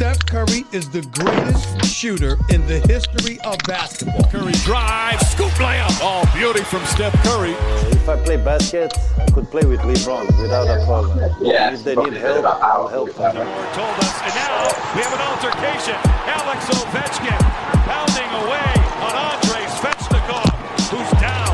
[0.00, 4.24] Steph Curry is the greatest shooter in the history of basketball.
[4.32, 5.92] Curry drives, scoop layup.
[6.00, 7.52] Oh, beauty from Steph Curry.
[7.92, 11.18] If I play basket, I could play with LeBron without a problem.
[11.42, 11.74] Yeah.
[11.74, 13.36] If they need help, I'll help them.
[13.36, 16.00] Moore told us, and now we have an altercation.
[16.32, 17.36] Alex Ovechkin
[17.84, 18.72] pounding away
[19.04, 20.48] on Andrei Svechnikov,
[20.88, 21.52] who's down.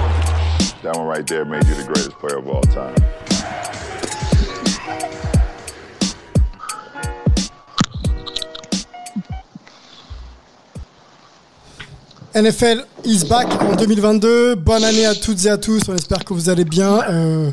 [0.84, 2.94] That one right there made you the greatest player of all time.
[12.36, 14.56] NFL is back en 2022.
[14.56, 15.80] Bonne année à toutes et à tous.
[15.88, 17.00] On espère que vous allez bien.
[17.08, 17.50] Euh,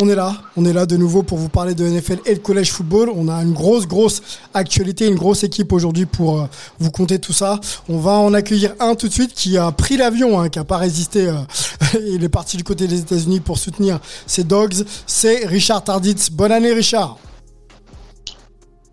[0.00, 2.38] on est là, on est là de nouveau pour vous parler de NFL et de
[2.38, 3.10] collège football.
[3.14, 4.22] On a une grosse, grosse
[4.54, 6.46] actualité, une grosse équipe aujourd'hui pour euh,
[6.78, 7.60] vous compter tout ça.
[7.90, 10.64] On va en accueillir un tout de suite qui a pris l'avion, hein, qui a
[10.64, 11.28] pas résisté.
[11.28, 11.34] euh,
[12.08, 14.82] il est parti du côté des États-Unis pour soutenir ses dogs.
[15.06, 16.30] C'est Richard Tarditz.
[16.30, 17.18] Bonne année, Richard.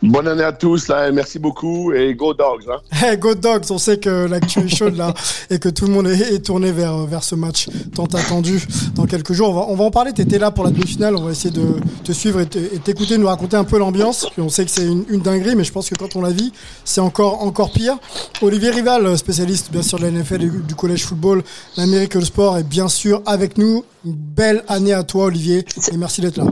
[0.01, 2.63] Bonne année à tous, là, et merci beaucoup, et go dogs.
[2.69, 2.77] Hein.
[3.05, 5.13] Hey, Go Dogs, on sait que l'actu est chaude là
[5.49, 8.61] et que tout le monde est, est tourné vers, vers ce match tant attendu
[8.95, 9.49] dans quelques jours.
[9.49, 11.51] On va, on va en parler, tu étais là pour la demi-finale, on va essayer
[11.53, 11.65] de
[12.03, 14.27] te suivre et te- et t'écouter, nous raconter un peu l'ambiance.
[14.37, 16.51] On sait que c'est une, une dinguerie, mais je pense que quand on la vit,
[16.85, 17.97] c'est encore, encore pire.
[18.41, 21.43] Olivier Rival, spécialiste bien sûr de la NFL et du, collège football,
[21.77, 23.83] l'Amérique le sport, est bien sûr avec nous.
[24.05, 26.45] Une belle année à toi Olivier et merci d'être là.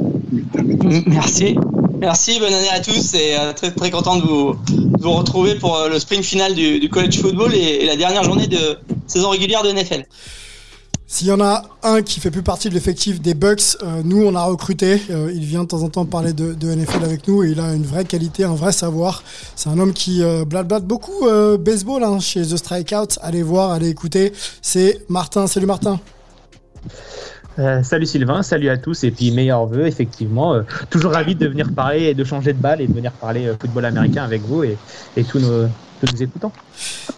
[1.08, 1.58] Merci.
[2.00, 4.56] Merci, bonne année à tous et euh, très très content de vous,
[5.12, 9.30] retrouver pour euh, le sprint final du, college football et, la dernière journée de saison
[9.30, 10.06] régulière de NFL.
[11.08, 14.22] S'il y en a un qui fait plus partie de l'effectif des Bucks, euh, nous
[14.24, 15.02] on a recruté.
[15.10, 17.86] Il vient de temps en temps parler de, NFL avec nous et il a une
[17.86, 19.24] vraie qualité, un vrai savoir.
[19.56, 21.26] C'est un homme qui euh, blablate beaucoup
[21.60, 23.18] baseball hein, chez The Strikeout.
[23.22, 24.34] Allez voir, allez écouter.
[24.62, 25.48] C'est Martin.
[25.48, 26.00] Salut Martin.
[27.60, 30.54] Euh, salut Sylvain, salut à tous et puis meilleurs vœux effectivement.
[30.54, 33.48] Euh, toujours ravi de venir parler et de changer de balle et de venir parler
[33.48, 34.78] euh, football américain avec vous et,
[35.16, 35.68] et tous, nos,
[36.00, 36.52] tous nos écoutants.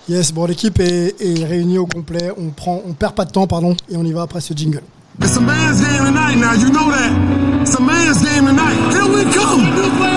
[0.08, 2.32] Yes, bon l'équipe est, est réunie au complet.
[2.38, 4.82] On prend, on perd pas de temps, pardon, et on y va après ce jingle.
[5.22, 7.62] It's a man's game tonight now, you know that.
[7.62, 8.78] It's a man's game tonight.
[8.94, 9.68] Here we come.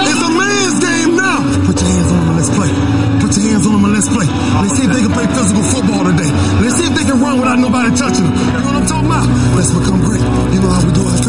[0.06, 1.42] It's a man's game now.
[1.66, 2.91] Put your hands on let's play.
[3.32, 4.26] Put your hands on them and let's play.
[4.28, 6.28] Let's see if they can play physical football today.
[6.60, 8.36] Let's see if they can run without nobody touching them.
[8.36, 9.24] You know what I'm talking about?
[9.56, 10.20] Let's become great.
[10.52, 11.21] You know how we do thing.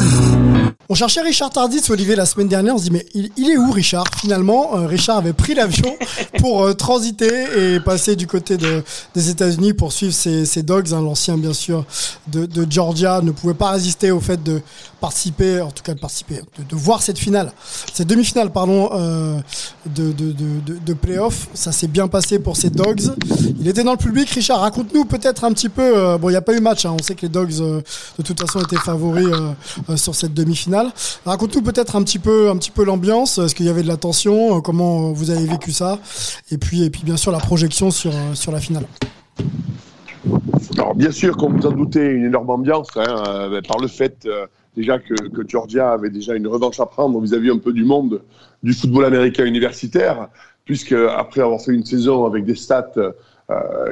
[0.89, 2.75] On cherchait Richard Tarditz, Olivier, la semaine dernière.
[2.75, 4.03] On se dit, mais il, est où, Richard?
[4.17, 5.95] Finalement, euh, Richard avait pris l'avion
[6.39, 8.83] pour euh, transiter et passer du côté de,
[9.15, 10.93] des États-Unis pour suivre ses, ses dogs.
[10.93, 11.01] hein.
[11.01, 11.85] L'ancien, bien sûr,
[12.27, 14.61] de, Georgia ne pouvait pas résister au fait de
[14.99, 17.53] participer, en tout cas de participer, de, voir cette finale,
[17.93, 19.39] cette demi-finale, pardon, euh,
[19.85, 20.33] de, de,
[20.85, 21.47] de, playoff.
[21.53, 23.01] Ça s'est bien passé pour ces dogs.
[23.59, 24.29] Il était dans le public.
[24.29, 26.17] Richard, raconte-nous peut-être un petit peu.
[26.17, 26.85] bon, il n'y a pas eu match.
[26.85, 26.95] hein.
[26.99, 29.27] On sait que les dogs, de toute façon, étaient favoris
[29.95, 30.72] sur cette demi-finale.
[31.25, 33.37] Raconte-nous peut-être un petit peu, un petit peu l'ambiance.
[33.37, 34.57] Est-ce qu'il y avait de la tension?
[34.57, 35.99] Euh, Comment vous avez vécu ça?
[36.51, 38.85] Et puis, et puis bien sûr la projection sur euh, sur la finale.
[40.77, 44.27] Alors, bien sûr, comme vous en doutez, une énorme ambiance, hein, euh, par le fait
[44.75, 48.21] déjà que, que Georgia avait déjà une revanche à prendre vis-à-vis un peu du monde
[48.63, 50.29] du football américain universitaire,
[50.65, 52.93] puisque après avoir fait une saison avec des stats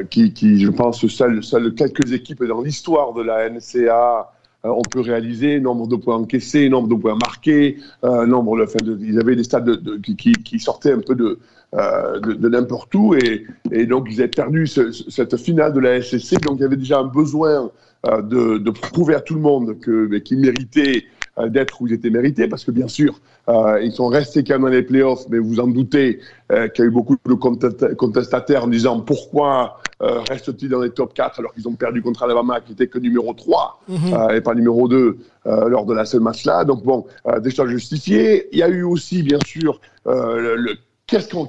[0.10, 4.24] qui, je pense, seules, seules quelques équipes dans l'histoire de la NCA euh,
[4.64, 8.80] on peut réaliser, nombre de points encaissés, nombre de points marqués, euh, nombre, de, enfin,
[9.00, 11.40] ils avaient des stats de, qui, qui, qui sortaient un peu de,
[11.74, 15.74] euh, de, de n'importe où et, et donc ils avaient perdu ce- ce- cette finale
[15.74, 17.72] de la SSC, donc il y avait déjà un besoin
[18.08, 22.48] euh, de, prouver à tout le monde qu'ils méritaient euh, d'être où ils étaient mérités,
[22.48, 23.20] parce que bien sûr,
[23.50, 26.20] euh, ils sont restés quand même dans les playoffs, mais vous en doutez
[26.52, 30.82] euh, qu'il y a eu beaucoup de contest- contestataires en disant pourquoi euh, restent-ils dans
[30.82, 33.82] les top 4 alors qu'ils ont perdu contre Alabama qui était que numéro 3
[34.14, 36.66] euh, et pas numéro 2 euh, lors de la seule match-là.
[36.66, 38.48] Donc bon, euh, des choses justifiées.
[38.52, 40.76] Il y a eu aussi, bien sûr, euh, le, le-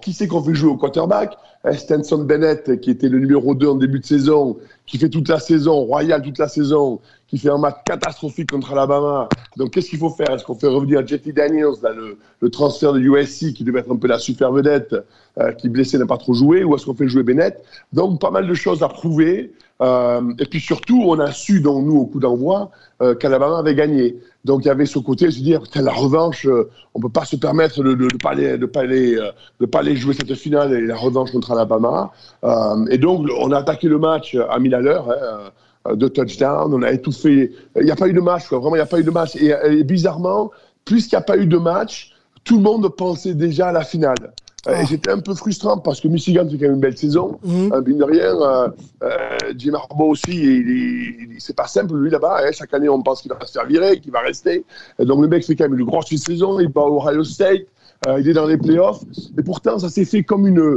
[0.00, 1.36] qui c'est qu'on fait jouer au quarterback?
[1.64, 4.56] Euh, Stenson Bennett, qui était le numéro 2 en début de saison,
[4.86, 8.72] qui fait toute la saison, royal toute la saison, qui fait un match catastrophique contre
[8.72, 9.28] Alabama.
[9.56, 10.30] Donc qu'est-ce qu'il faut faire?
[10.30, 13.92] Est-ce qu'on fait revenir Jetty Daniels, là, le, le transfert de USC, qui devait être
[13.92, 14.96] un peu la super vedette,
[15.38, 17.62] euh, qui blessé n'a pas trop joué, ou est-ce qu'on fait jouer Bennett?
[17.92, 19.52] Donc pas mal de choses à prouver.
[19.80, 22.70] Euh, et puis surtout, on a su, donc nous, au coup d'envoi,
[23.00, 24.16] euh, qu'Alabama avait gagné.
[24.44, 27.24] Donc il y avait ce côté, se dire, putain, la revanche, euh, on peut pas
[27.24, 29.30] se permettre de ne pas aller, de pas aller, euh,
[29.60, 32.10] de pas aller jouer cette finale et la revanche contre Alabama.
[32.44, 35.10] Euh, et donc on a attaqué le match à 1000 à l'heure.
[35.10, 35.50] hein,
[35.88, 37.52] euh, de touchdowns, on a étouffé.
[37.76, 38.58] Il n'y a pas eu de match, quoi.
[38.58, 39.34] Vraiment, il n'y a pas eu de match.
[39.36, 40.50] Et, et bizarrement,
[40.84, 42.12] puisqu'il n'y a pas eu de match,
[42.44, 44.32] tout le monde pensait déjà à la finale.
[44.68, 47.38] Euh, Et c'était un peu frustrant parce que Michigan fait quand même une belle saison.
[47.44, 47.72] Mhm.
[47.72, 48.68] Euh, mine de rien, euh,
[49.02, 49.08] euh,
[49.56, 52.42] Jim Harbaugh aussi, il, est- il- c'est pas simple lui là-bas.
[52.44, 52.50] hein.
[52.52, 54.64] Chaque année, on pense qu'il va se faire virer, qu'il va rester.
[55.00, 56.60] Et donc le mec fait quand même une grosse saison.
[56.60, 57.62] Il va au Ohio State.
[58.08, 59.00] euh, il est dans les playoffs.
[59.38, 60.76] Et pourtant, ça s'est fait comme une.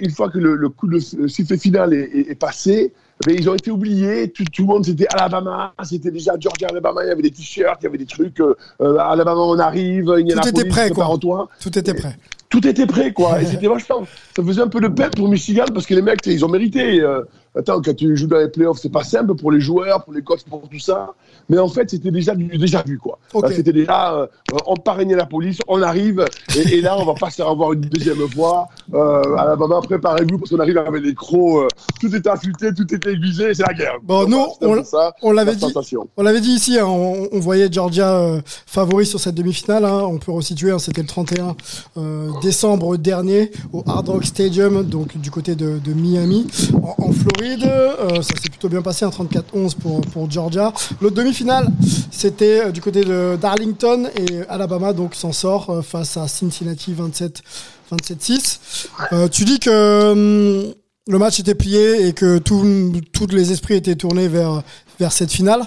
[0.00, 2.92] Une fois que le, le coup de le sifflet final est, est- est passé,
[3.24, 4.30] ben, ils ont été oubliés.
[4.32, 5.74] Tout, tout le monde, c'était Alabama.
[5.84, 7.04] C'était déjà Georgia, Alabama.
[7.04, 8.40] Il y avait des t-shirts, il y avait des trucs.
[8.40, 10.10] euh, euh, Alabama, on arrive.
[10.10, 11.04] Indianapolis, était prêt, quoi.
[11.04, 12.16] prépare-toi Tout était prêt.
[12.56, 13.42] Tout était prêt, quoi.
[13.42, 14.06] Et c'était vachement.
[14.34, 17.00] Ça faisait un peu de peine pour Michigan parce que les mecs, ils ont mérité.
[17.00, 17.22] Euh,
[17.54, 20.22] attends, quand tu joues dans les playoffs, c'est pas simple pour les joueurs, pour les
[20.22, 21.14] coachs, pour tout ça.
[21.48, 23.18] Mais en fait, c'était déjà du déjà vu, quoi.
[23.36, 24.26] Euh, C'était déjà, euh,
[24.66, 26.24] on parrainait la police, on arrive,
[26.56, 28.68] et, et là, on va pas se faire avoir une deuxième fois.
[28.94, 31.64] Euh, Alabama, préparez-vous parce qu'on arrive avec des crocs.
[31.64, 31.68] euh,
[32.00, 33.96] tout était affûté, tout était aiguisé, c'est la guerre.
[34.02, 35.74] Bon, Donc, nous, on- peu ça, on l'avait la dit.
[36.16, 39.84] On l'avait dit ici, hein, on, on voyait Georgia favori sur cette demi-finale.
[39.84, 40.02] hein.
[40.04, 41.54] on peut resituer, hein, c'était le 31
[41.96, 47.12] euh, décembre dernier au Hard Rock Stadium, donc du côté de, de Miami, en, en
[47.12, 47.70] Floride.
[48.16, 50.72] Ça s'est plutôt bien passé, un 34-11 pour, pour Georgia.
[51.00, 51.68] L'autre demi-finale,
[52.10, 56.94] c'était euh, du côté de Darlington et Alabama, donc s'en sort euh, face à Cincinnati
[56.94, 57.42] 27
[57.92, 58.58] 27-6.
[59.12, 60.74] Euh, tu dis que hum,
[61.08, 64.62] le match était plié et que tous les esprits étaient tournés vers
[64.98, 65.62] vers cette finale.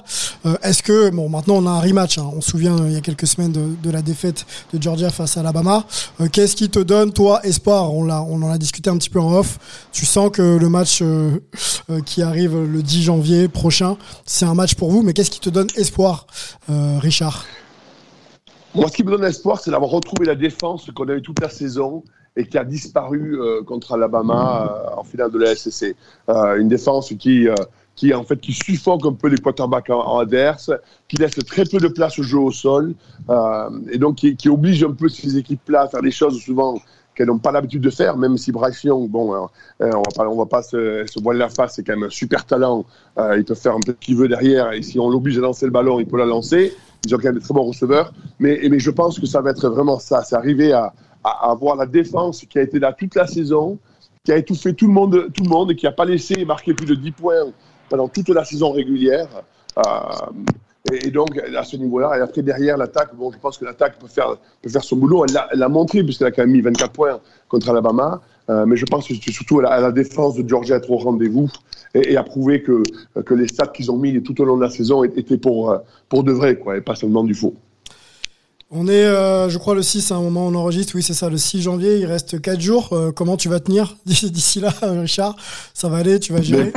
[0.45, 2.17] Euh, Est-ce que bon maintenant on a un rematch.
[2.17, 2.29] hein.
[2.35, 5.37] on se souvient euh, il y a quelques semaines de, la défaite de Georgia face
[5.37, 5.85] à Alabama.
[6.21, 7.93] Euh, Qu'est-ce qui te donne toi espoir?
[7.93, 9.87] On on en a discuté un petit peu en off.
[9.91, 11.03] Tu sens que le match
[12.05, 15.03] qui arrive le 10 janvier prochain, c'est un match pour vous.
[15.03, 16.25] Mais qu'est-ce qui te donne espoir,
[16.67, 17.45] Richard?
[18.73, 21.39] Moi, ce qui me donne espoir, c'est d'avoir retrouvé la défense qu'on a eu toute
[21.39, 22.03] la saison
[22.35, 23.37] et qui a disparu
[23.67, 25.95] contre Alabama en finale de la SEC.
[26.27, 27.47] Une défense qui,
[27.99, 30.71] qui, en fait, qui suffoque un peu les quarterbacks en, en adverse,
[31.09, 32.93] qui laisse très peu de place au jeu au sol
[33.29, 36.79] euh, et donc qui, qui oblige un peu ces équipes-là à faire des choses souvent
[37.13, 39.39] qu'elles n'ont pas l'habitude de faire, même si Bryce Young, bon, euh,
[39.81, 42.45] euh, on va pas, va pas se, voiler la face, c'est quand même un super
[42.45, 42.85] talent.
[43.17, 45.41] Euh, il peut faire un peu ce qu'il veut derrière, et si on l'oblige à
[45.41, 46.73] lancer le ballon, il peut la lancer.
[47.05, 49.67] Ils ont quand même des très bons receveurs, mais, je pense que ça va être
[49.67, 50.23] vraiment ça.
[50.23, 50.93] C'est arriver à
[51.23, 53.77] avoir la défense qui a été là toute la saison,
[54.23, 56.73] qui a étouffé tout le monde, tout le monde et qui n'a pas laissé marquer
[56.73, 57.51] plus de 10 points
[57.89, 59.27] pendant toute la saison régulière.
[59.77, 59.81] Euh,
[60.91, 64.07] et, donc, à ce niveau-là, et après derrière l'attaque, bon, je pense que l'attaque peut
[64.07, 65.25] faire, peut faire son boulot.
[65.25, 68.21] Elle l'a- montré, puisqu'elle a quand même mis 24 points contre Alabama.
[68.49, 70.89] Euh, mais je pense que c'est surtout à la, à la défense de Georgia être
[70.89, 71.49] au rendez-vous
[71.93, 72.81] et, et à prouver que,
[73.23, 75.77] que les stats qu'ils ont mis tout au long de la saison étaient pour, euh,
[76.07, 77.53] pour de vrai, quoi, et pas seulement du faux.
[78.71, 80.93] On est, euh, je crois, le 6 à un moment où on enregistre.
[80.95, 81.97] Oui, c'est ça, le 6 janvier.
[81.97, 82.93] Il reste 4 jours.
[82.93, 85.35] Euh, comment tu vas tenir d'ici là, Richard?
[85.73, 86.71] Ça va aller Tu vas gérer?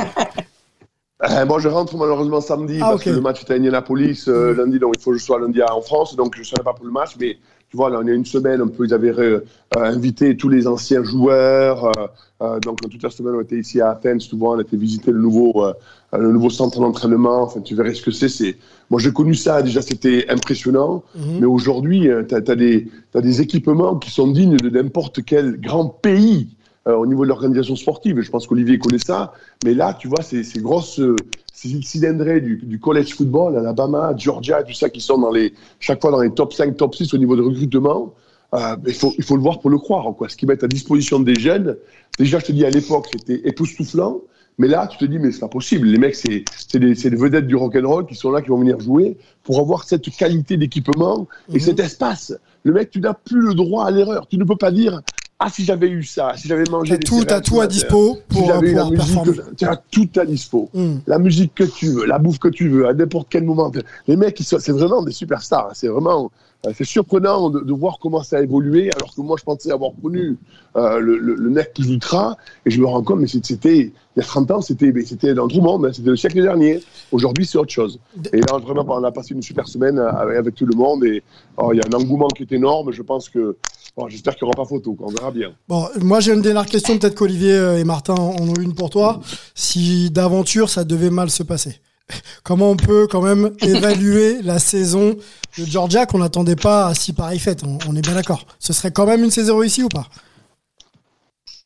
[1.29, 4.53] Euh, moi, je rentre malheureusement samedi Ah, parce que le match est à Indianapolis euh,
[4.55, 6.73] lundi, donc il faut que je sois lundi en France, donc je ne serai pas
[6.73, 7.15] pour le match.
[7.19, 7.37] Mais
[7.73, 9.39] tu vois, là, on est une semaine, un peu, ils avaient euh,
[9.75, 11.85] invité tous les anciens joueurs.
[11.85, 12.05] euh,
[12.43, 15.17] euh, donc toute la semaine, on était ici à Athènes, souvent, on était visiter le
[15.17, 15.73] nouveau, euh,
[16.15, 17.41] le nouveau centre d'entraînement.
[17.41, 18.29] Enfin, tu verrais ce que c'est.
[18.29, 18.57] c'est...
[18.91, 21.03] Moi, j'ai connu ça, déjà, c'était impressionnant.
[21.15, 21.39] Mhm.
[21.39, 26.52] Mais aujourd'hui, tu as, des équipements qui sont dignes de n'importe quel grand pays
[26.87, 28.19] euh, au niveau de l'organisation sportive.
[28.21, 29.33] Je pense qu'Olivier connaît ça.
[29.65, 31.15] Mais là, tu vois, ces, ces grosses euh,
[31.53, 36.01] ces cylindrées du, du college football, Alabama, Georgia, tout ça, qui sont dans les, chaque
[36.01, 38.13] fois dans les top 5, top 6 au niveau de recrutement,
[38.53, 40.13] euh, il, faut, il faut le voir pour le croire.
[40.17, 40.29] Quoi.
[40.29, 41.77] Ce qu'ils mettent à disposition des jeunes,
[42.17, 44.21] déjà, je te dis, à l'époque, c'était époustouflant.
[44.59, 45.87] Mais là, tu te dis, mais c'est pas possible.
[45.87, 48.59] Les mecs, c'est c'est des, c'est des vedettes du rock'n'roll qui sont là, qui vont
[48.59, 51.59] venir jouer pour avoir cette qualité d'équipement et Mhm.
[51.59, 52.33] cet espace.
[52.63, 54.27] Le mec, tu n'as plus le droit à l'erreur.
[54.27, 55.01] Tu ne peux pas dire,
[55.45, 58.15] ah, si j'avais eu ça, si j'avais mangé T'as des tout, t'as tout à dispo
[58.15, 59.33] si pour euh, j'avais eu la musique, performer.
[59.37, 60.69] que- tu as tout à dispo.
[61.07, 63.71] La musique que tu veux, la bouffe que tu veux, à n'importe quel moment.
[64.07, 65.71] Les mecs, ils sont- c'est vraiment des superstars.
[65.73, 66.31] C'est vraiment,
[66.65, 69.71] euh, c'est surprenant de, de voir comment ça a évolué, alors que moi, je pensais
[69.71, 70.37] avoir connu
[70.75, 73.91] euh, le, le, le mec plus ultra, et je me rends compte, mais c'était, il
[74.17, 76.81] y a 30 ans, c'était, c'était dans tout le monde, hein, c'était le siècle dernier.
[77.11, 77.99] Aujourd'hui, c'est autre chose.
[78.31, 81.21] Et là, vraiment, on a passé une super semaine avec, avec tout le monde, et
[81.57, 82.91] oh, il y a un engouement qui est énorme.
[82.91, 83.55] Je pense que,
[83.95, 85.53] bon, j'espère qu'il n'y aura pas photo, on verra bien.
[85.67, 88.89] Bon, moi j'ai une dernière question, peut-être qu'Olivier euh, et Martin en ont une pour
[88.89, 89.19] toi.
[89.55, 91.79] Si d'aventure ça devait mal se passer,
[92.43, 95.15] comment on peut quand même évaluer la saison
[95.57, 97.63] de Georgia qu'on n'attendait pas à si pareille fête?
[97.63, 98.45] On, on est bien d'accord.
[98.59, 100.07] Ce serait quand même une saison réussie ou pas?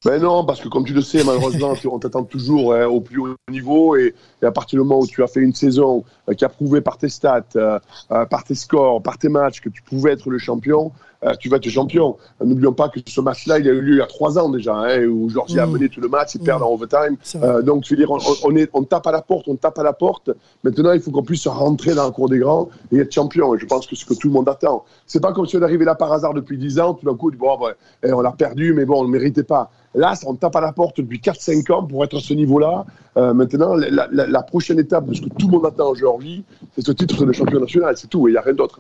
[0.06, 3.20] Ben non, parce que comme tu le sais, malheureusement, on t'attend toujours hein, au plus
[3.20, 6.34] haut niveau et, et à partir du moment où tu as fait une saison euh,
[6.34, 7.80] qui a prouvé par tes stats, euh,
[8.12, 10.92] euh, par tes scores, par tes matchs que tu pouvais être le champion,
[11.40, 12.16] tu vas être champion.
[12.46, 14.76] N'oublions pas que ce match-là, il a eu lieu il y a trois ans déjà,
[14.76, 15.72] hein, où Georgie a Mm.
[15.72, 16.44] mené tout le match, ils Mm.
[16.44, 17.18] perdent en overtime.
[17.44, 19.80] Euh, donc, je veux dire, on, on est, on tape à la porte, on tape
[19.80, 20.30] à la porte.
[20.64, 23.56] Maintenant, il faut qu'on puisse rentrer dans la cour des grands et être champion.
[23.56, 24.86] Et je pense que c'est ce que tout le monde attend.
[25.08, 27.32] C'est pas comme si on arrivait là par hasard depuis 10 ans, tout d'un coup,
[27.32, 27.72] bon, ouais,
[28.04, 29.72] eh, on l'a perdu, mais bon, on ne le méritait pas.
[29.96, 32.86] Là, on tape à la porte depuis 4-5 ans pour être à ce niveau-là.
[33.18, 35.96] Euh, maintenant, la, la- la prochaine étape de ce que tout le monde attend en
[35.96, 36.44] Géorgie,
[36.76, 37.96] c'est ce titre de champion national.
[37.98, 38.80] C'est tout, il n'y a rien d'autre.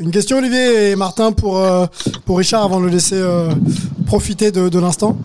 [0.00, 1.86] Une question, Olivier et Martin, pour, euh,
[2.26, 3.50] pour Richard, avant de le laisser euh,
[4.06, 5.16] profiter de, de l'instant.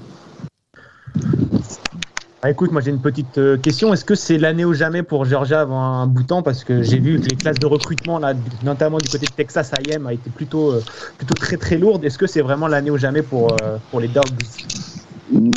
[2.46, 3.94] Ah, écoute, moi j'ai une petite question.
[3.94, 6.44] Est-ce que c'est l'année ou jamais pour Georgia avant un bout de temps?
[6.44, 8.34] Parce que j'ai vu que les classes de recrutement, là,
[8.64, 10.82] notamment du côté de Texas A&M, a été plutôt, euh,
[11.18, 12.04] plutôt très très lourde.
[12.04, 14.26] Est-ce que c'est vraiment l'année ou jamais pour, euh, pour les Dogs?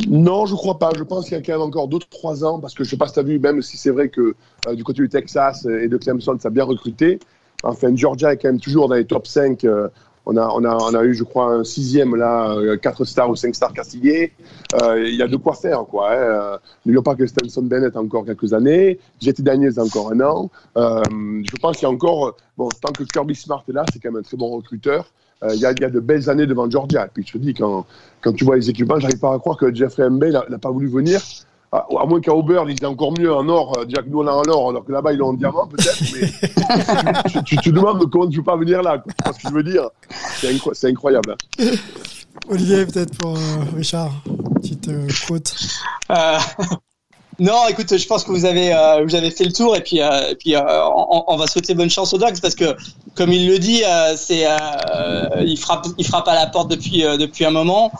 [0.09, 0.91] Non, je crois pas.
[0.97, 3.07] Je pense qu'il y a quand même encore 2-3 ans, parce que je sais pas
[3.07, 4.35] si tu as vu, même si c'est vrai que
[4.69, 7.19] euh, du côté du Texas et de Clemson, ça a bien recruté.
[7.63, 9.65] Enfin, Georgia est quand même toujours dans les top 5.
[9.65, 9.89] euh,
[10.29, 13.37] on, a, on, a, on a eu, je crois, un sixième, là, 4 stars ou
[13.37, 14.33] 5 stars castillés.
[14.83, 16.11] Euh, Il y a de quoi faire, quoi.
[16.11, 16.17] Hein.
[16.17, 18.99] Euh, N'oublions pas que Stenson Bennett a encore quelques années.
[19.21, 20.51] JT Daniels a encore un an.
[20.77, 21.01] Euh,
[21.45, 24.11] je pense qu'il y a encore, bon, tant que Kirby Smart est là, c'est quand
[24.11, 25.07] même un très bon recruteur.
[25.43, 27.05] Euh, Il y, a, il y a de belles années devant Georgia.
[27.07, 27.85] Et puis je te dis, quand,
[28.23, 30.71] quand tu vois les équipements, j'arrive pas à croire que Jeffrey Mbey n'a n'a pas
[30.71, 31.21] voulu venir.
[31.73, 33.77] À, à moins qu'à Auburn, il est encore mieux en or.
[33.79, 35.67] euh, Déjà que nous, on a en or, alors que là-bas, ils l'ont en diamant,
[35.67, 36.01] peut-être.
[36.15, 38.99] Mais tu, tu- tu te demandes comment tu peux pas venir là.
[38.99, 39.13] quoi.
[39.13, 39.89] Tu vois ce que je veux dire?
[40.37, 41.33] C'est incro- c'est incroyable.
[41.59, 41.67] hein.
[42.49, 43.41] Olivier, peut-être pour euh,
[43.77, 44.13] Richard,
[44.55, 45.55] petite euh, quote.
[47.39, 50.01] Non, écoute, je pense que vous avez euh, vous avez fait le tour et puis
[50.01, 52.75] euh, et puis euh, on, va souhaiter bonne chance aux Dogs parce que
[53.15, 54.57] comme il le dit, euh, c'est euh,
[55.45, 57.93] il frappe il frappe à la porte depuis euh, depuis un moment.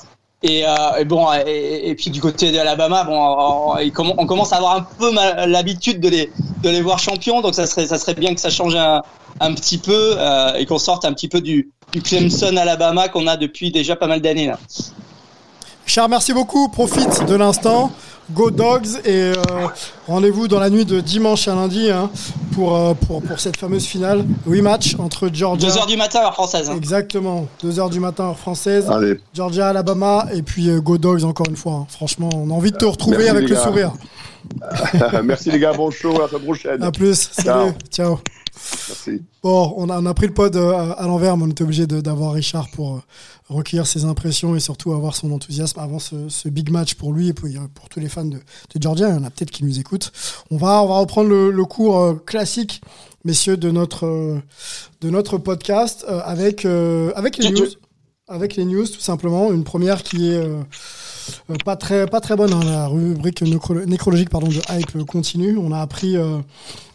[0.43, 0.65] Et,
[0.99, 4.83] et bon, et, et puis du côté de l'Alabama, bon, on, commence à avoir un
[4.83, 5.11] peu
[5.47, 6.31] l'habitude de les
[6.63, 9.03] de les voir champions, donc ça serait ça serait bien que ça change un,
[9.41, 10.17] un petit peu
[10.57, 14.07] et qu'on sorte un petit peu du, du Clemson Alabama qu'on a depuis déjà pas
[14.07, 14.59] mal d'années là.
[16.09, 16.69] Merci beaucoup.
[16.69, 17.91] Profite de l'instant.
[18.33, 19.35] Go Dogs et euh,
[20.09, 22.11] rendez-vous dans la nuit de dimanche à lundi hein,
[22.53, 24.25] pour, euh, pour, pour cette fameuse finale.
[24.47, 25.69] Rematch entre Georgia.
[25.69, 26.69] 2 heures du matin heure française.
[26.71, 26.75] hein.
[26.77, 27.47] Exactement.
[27.63, 28.87] 2 heures du matin heure française.
[28.91, 29.21] Allez.
[29.33, 31.73] Georgia, Alabama et puis euh, Go Dogs encore une fois.
[31.75, 31.87] hein.
[31.89, 33.63] Franchement, on a envie de te retrouver Merci, avec le gars.
[33.65, 33.93] sourire.
[35.25, 36.83] Merci les gars, bon show, à la prochaine.
[36.83, 37.29] À plus.
[37.33, 37.73] Salut.
[37.91, 38.19] Ciao.
[38.89, 39.23] Merci.
[39.43, 41.63] Bon, on a, on a pris le pod euh, à, à l'envers, mais on était
[41.65, 43.01] obligé d'avoir Richard pour euh,
[43.49, 47.29] recueillir ses impressions et surtout avoir son enthousiasme avant ce, ce big match pour lui
[47.29, 49.09] et pour, pour tous les fans de, de Georgia.
[49.09, 50.13] Il y en a peut-être qui nous écoutent.
[50.51, 52.81] On va, on va reprendre le, le cours euh, classique,
[53.25, 54.41] messieurs, de notre,
[55.01, 57.67] de notre podcast avec, avec les news.
[58.29, 59.53] Avec les news, tout simplement.
[59.53, 60.63] Une première qui est euh,
[61.65, 62.53] pas très pas très bonne.
[62.53, 62.65] hein.
[62.65, 65.57] La rubrique nécro- nécrologique pardon de hype continue.
[65.57, 66.39] On a appris euh,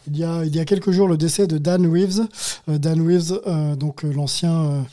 [0.06, 2.26] il y a quelques jours le décès de Dan Reeves.
[2.68, 4.84] Euh, Dan Reeves, euh, donc euh, l'ancien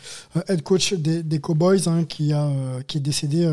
[0.47, 2.49] head coach des, Cowboys, hein, qui a
[2.87, 3.45] qui est décédé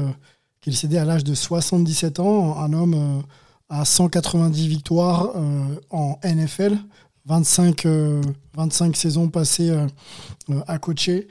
[0.99, 2.59] à l'âge de 77 ans.
[2.59, 3.23] Un homme
[3.69, 5.33] à 190 victoires
[5.91, 6.77] en NFL.
[7.27, 8.23] 25, euh,
[8.57, 9.87] 25 saisons passées euh,
[10.51, 11.27] euh, à coacher.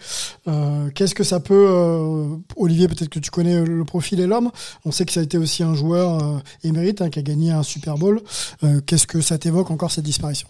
[0.47, 4.51] Euh, Qu'est-ce que ça peut, euh, Olivier, peut-être que tu connais le profil et l'homme.
[4.83, 7.51] On sait que ça a été aussi un joueur euh, émérite hein, qui a gagné
[7.51, 8.21] un Super Bowl.
[8.63, 10.47] Euh, Qu'est-ce que ça t'évoque encore cette disparition?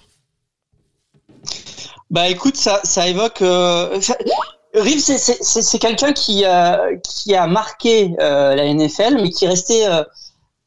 [2.10, 3.42] Bah écoute, ça, évoque.
[3.42, 4.18] Euh, ça-
[4.74, 9.88] Reeves, c'est- quelqu'un qui, euh, qui a marqué euh, la NFL, mais qui est resté,
[9.88, 10.04] euh,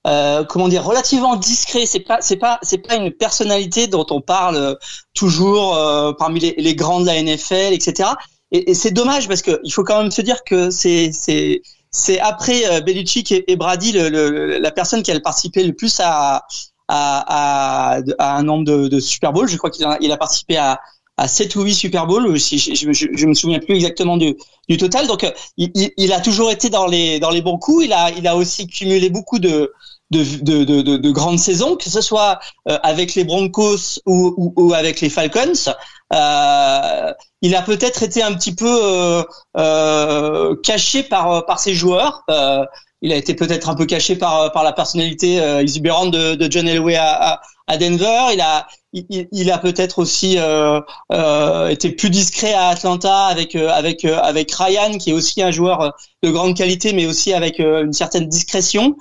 [0.06, 1.86] euh, comment dire, relativement discret.
[1.86, 4.74] C'est pas, c'est pas, c'est pas une personnalité dont on parle euh,
[5.14, 8.16] toujours euh, parmi les, les grands de la NFL, etc.
[8.52, 11.62] Et, et c'est dommage parce que il faut quand même se dire que c'est, c'est,
[11.90, 15.72] c'est après euh, Belichick et, et Brady le, le- la personne qui a participé le
[15.74, 16.44] plus à,
[16.88, 19.48] à, à, à un nombre de, de Super Bowl.
[19.48, 20.80] Je crois qu'il a, il a participé à
[21.18, 24.37] à 7 ou 8 Super Bowl, si je, je, me souviens plus exactement du,
[24.78, 25.06] total.
[25.08, 27.87] Donc, euh, il, a toujours été dans les dans les bons coups.
[27.87, 29.72] Il a il a aussi cumulé beaucoup de
[30.10, 34.52] de, de, de, de- de grandes saisons, que ce soit euh, avec les Broncos ou,
[34.56, 35.52] ou, avec les Falcons.
[36.14, 39.22] Euh, il a peut-être été un petit peu euh,
[39.56, 42.22] euh, caché par par ses joueurs.
[42.30, 42.64] Euh,
[43.02, 46.66] il a été peut-être un peu caché par par la personnalité euh, exubérante de, John
[46.68, 46.96] Elway
[47.68, 48.28] à Denver.
[48.34, 50.80] Il a il, il- a peut-être aussi euh,
[51.12, 55.42] euh, été plus discret à Atlanta avec euh, avec euh, avec Ryan qui est aussi
[55.42, 58.96] un joueur de grande qualité mais aussi avec euh, une certaine discrétion.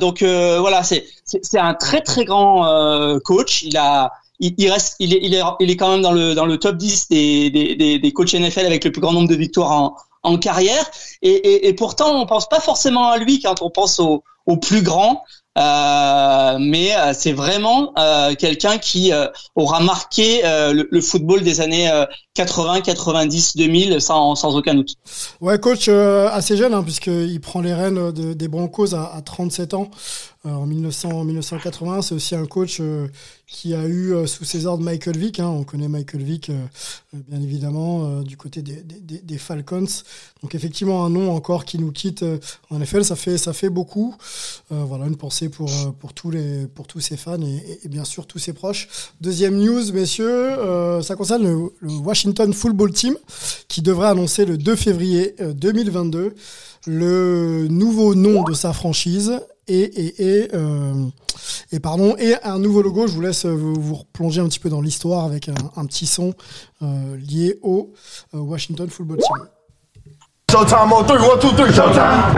[0.00, 3.62] Donc voilà, c'est c'est un très très grand coach.
[3.62, 6.46] Il a il reste il est, il est il est quand même dans le dans
[6.46, 9.34] le top 10 des des des, des coachs NFL avec le plus grand nombre de
[9.34, 10.84] victoires en en carrière
[11.22, 14.56] et, et, et pourtant on pense pas forcément à lui quand on pense au au
[14.56, 15.22] plus grand
[15.58, 19.12] Euh, mais euh, c'est vraiment euh, quelqu'un qui
[19.56, 21.90] aura marqué le, football des années
[22.40, 24.94] 80, 90, 2000 sans, sans aucun doute.
[25.42, 29.20] Ouais, coach euh, assez jeune, hein, puisqu'il prend les rênes de- des Broncos à, à
[29.20, 29.90] 37 ans
[30.44, 32.00] en 1900, en 1980.
[32.00, 33.08] C'est aussi un coach euh,
[33.46, 35.38] qui a eu euh, sous ses ordres Michael Vick.
[35.38, 36.50] Hein, on connaît Michael Vick,
[37.12, 39.84] bien évidemment, du côté des, Falcons.
[40.42, 42.24] Donc effectivement, un nom encore qui nous quitte
[42.70, 44.14] en NFL, ça fait, ça fait beaucoup.
[44.70, 48.38] Voilà, une pensée pour, pour, tous les, pour tous ses fans et, bien sûr tous
[48.38, 48.88] ses proches.
[49.20, 50.56] Deuxième news, messieurs,
[51.02, 51.42] ça concerne
[51.80, 53.16] le Washington Football Team
[53.68, 56.34] qui devrait annoncer le 2 février euh, 2022
[56.86, 61.06] le nouveau nom de sa franchise et, et, et, euh,
[61.72, 63.06] et, pardon, et un nouveau logo.
[63.06, 65.86] Je vous laisse euh, vous, vous replonger un petit peu dans l'histoire avec un, un
[65.86, 66.34] petit son
[66.82, 67.92] euh, lié au
[68.34, 69.46] euh, Washington Football Team.
[70.50, 72.34] Showtime on three, one, two, three, showtime.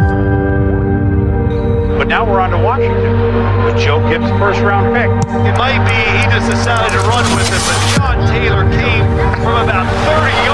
[1.99, 3.32] But now we're on to Washington
[3.65, 5.11] with Joe Gibbs' first round pick.
[5.47, 9.05] It might be he just decided to run with it, but Sean Taylor came
[9.43, 10.52] from about 30 yards.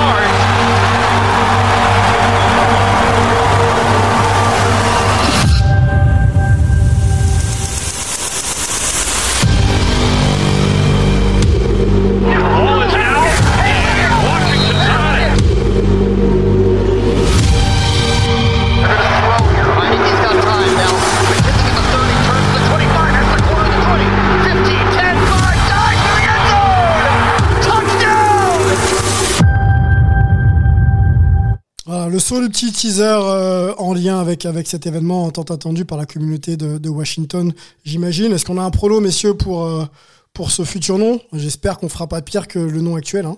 [32.58, 36.88] Petit teaser euh, en lien avec, avec cet événement tant attendu par la communauté de,
[36.88, 37.52] Washington,
[37.84, 38.32] j'imagine.
[38.32, 39.84] Est-ce qu'on a un prolo, messieurs, pour, euh,
[40.32, 41.20] pour ce futur nom?
[41.32, 43.26] J'espère qu'on fera pas pire que le nom actuel.
[43.26, 43.36] Hein.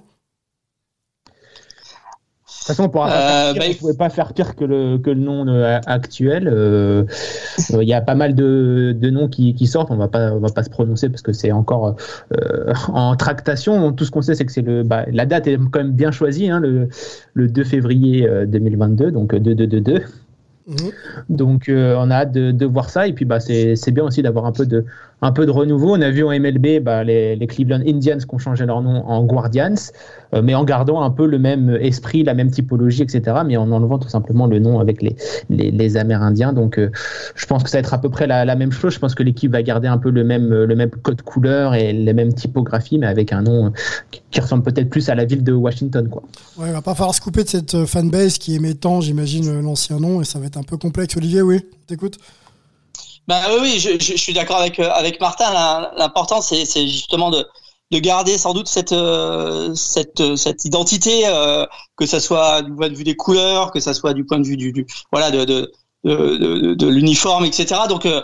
[2.60, 4.54] De toute façon, on pourra pas Euh, faire pire, bah, on pouvait pas faire pire
[4.54, 6.46] que le, que le nom euh, actuel.
[6.46, 7.04] Euh,
[7.72, 9.90] euh, Il y a pas mal de, de noms qui, qui sortent.
[9.90, 11.96] On va pas, on va pas se prononcer parce que c'est encore
[12.36, 13.92] euh, en tractation.
[13.92, 16.10] Tout ce qu'on sait, c'est que c'est le, bah, la date est quand même bien
[16.10, 16.88] choisie, hein, le,
[17.34, 20.02] le 2 février euh, 2022, donc 2-2-2-2.
[20.66, 20.76] Mhm.
[21.30, 24.04] Donc euh, on a hâte de, de voir ça et puis bah c'est c'est bien
[24.04, 24.84] aussi d'avoir un peu de
[25.22, 25.96] un peu de renouveau.
[25.96, 29.24] On a vu en MLB bah, les, Cleveland Indians qui ont changé leur nom en
[29.24, 29.74] Guardians,
[30.34, 33.38] euh, mais en gardant un peu le même esprit, la même typologie, etc.
[33.46, 35.16] Mais en enlevant tout simplement le nom avec les
[35.50, 36.52] les, Amérindiens.
[36.52, 36.90] Donc euh,
[37.34, 38.94] je pense que ça va être à peu près la, la même chose.
[38.94, 41.92] Je pense que l'équipe va garder un peu le même le même code couleur et
[41.92, 43.70] les mêmes typographies, mais avec un nom euh,
[44.30, 46.22] qui, ressemble peut-être plus à la ville de Washington, quoi.
[46.56, 49.98] Ouais, il va pas falloir se couper de cette fanbase qui aimait tant, j'imagine, l'ancien
[49.98, 51.16] nom, et ça va être un peu complexe.
[51.16, 52.18] Olivier, oui, t'écoutes
[53.30, 55.52] Bah oui, je, je- je suis d'accord avec euh, avec Martin.
[55.96, 57.46] L'important, c'est justement de
[57.92, 61.64] de garder sans doute cette euh, cette euh, cette identité, euh,
[61.96, 64.46] que ça soit du point de vue des couleurs, que ça soit du point de
[64.48, 65.72] vue du, du voilà de de
[66.04, 67.82] de, de, l'uniforme, etc.
[67.88, 68.22] Donc, euh,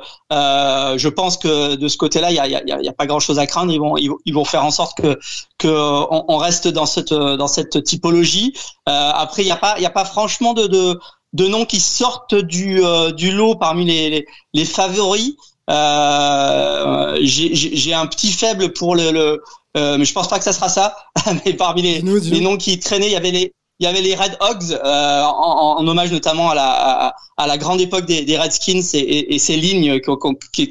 [0.96, 3.38] je pense que de ce côté-là, il y a, y, a, y a pas grand-chose
[3.38, 3.70] à craindre.
[3.72, 5.18] Ils vont, ils vont, ils vont faire en sorte que
[5.58, 8.54] que on, reste dans cette dans cette typologie.
[8.88, 10.98] Euh, après, il y a pas, il a pas franchement de de,
[11.32, 15.34] de noms qui sortent du euh, du lot parmi les les, les favoris.
[15.68, 19.42] Euh, j'ai- un petit faible pour le, le
[19.76, 20.96] euh, mais je pense pas que ça sera ça.
[21.44, 24.14] mais parmi les, les noms qui traînaient, il y avait les il y avait les
[24.14, 28.22] Red Hogs euh, en, en hommage notamment à la à, à la grande époque des,
[28.24, 30.16] des Redskins et, et, et ces lignes qu'on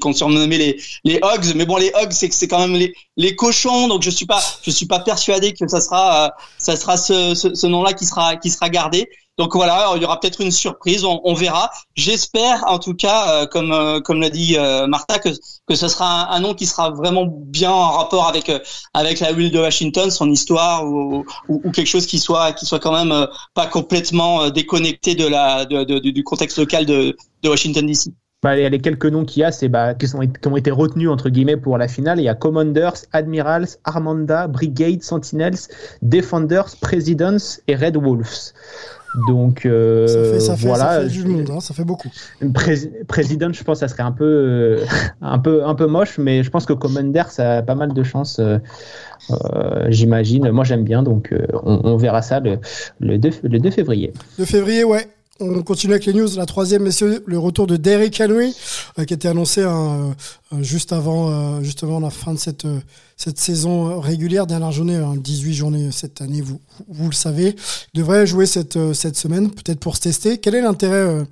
[0.02, 1.54] qu'on surnommé les les Hogs.
[1.56, 3.88] Mais bon, les Hogs, c'est que c'est quand même les les cochons.
[3.88, 7.36] Donc je suis pas je suis pas persuadé que ça sera euh, ça sera ce,
[7.36, 9.08] ce, ce nom-là qui sera qui sera gardé.
[9.38, 11.70] Donc voilà, il y aura peut-être une surprise, on, on verra.
[11.96, 15.30] J'espère, en tout cas, euh, comme euh, comme l'a dit euh, Martha, que
[15.68, 18.60] que ce sera un, un nom qui sera vraiment bien en rapport avec euh,
[18.94, 22.66] avec la ville de Washington, son histoire ou, ou, ou quelque chose qui soit qui
[22.66, 26.86] soit quand même euh, pas complètement euh, déconnecté de la de, de- du contexte local
[26.86, 28.14] de de Washington DC.
[28.42, 31.10] Bah, les quelques noms qu'il y a, c'est bah, qui, sont, qui ont été retenus
[31.10, 32.20] entre guillemets pour la finale.
[32.20, 35.58] Il y a Commanders, Admirals, Armanda, Brigade, Sentinels,
[36.04, 38.54] Defenders, Presidents et Red Wolves.
[39.28, 40.84] Donc euh, Ça fait, ça fait, voilà.
[40.96, 42.10] ça fait du monde, hein, ça fait beaucoup.
[42.54, 44.86] Pré- President, je pense, ça serait un peu, euh,
[45.22, 48.04] un peu, un peu moche, mais je pense que Commander, ça a pas mal de
[48.04, 48.40] chances.
[48.40, 48.58] euh,
[49.32, 50.50] euh, J'imagine.
[50.52, 52.60] Moi, j'aime bien, donc euh, on, on verra ça le,
[53.00, 54.14] le, 2, le 2 février.
[54.38, 55.08] De février, ouais.
[55.42, 56.30] On continue avec les news.
[56.38, 58.56] La troisième, messieurs, le retour de Derrick Henry,
[58.98, 60.16] euh, qui était annoncé hein,
[60.54, 62.80] euh, juste avant, euh, juste avant la fin de cette euh,
[63.18, 67.54] saison régulière, dernière journée, hein, 18 journées cette année, vous vous le savez.
[67.94, 68.78] Devrait jouer cette
[69.18, 70.38] semaine, peut-être pour se tester.
[70.38, 71.26] Quel est l'intérêt,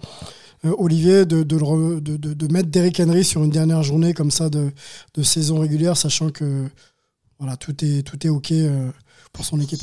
[0.64, 5.96] Olivier, de de, mettre Derrick Henry sur une dernière journée comme ça de saison régulière,
[5.96, 6.66] sachant que
[7.40, 8.54] voilà tout est tout est ok
[9.32, 9.82] pour son équipe?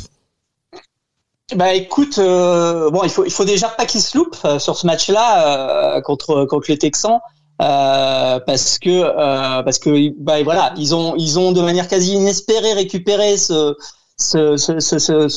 [1.57, 4.77] Bah écoute, euh, bon, il faut il faut déjà pas qu'il se loupe euh, sur
[4.77, 7.19] ce match-là euh, contre contre les Texans.
[7.63, 12.13] euh, parce que euh, parce que bah voilà, ils ont ils ont de manière quasi
[12.15, 13.75] inespérée récupéré ce
[14.19, 15.29] ce, ce, ce, ce,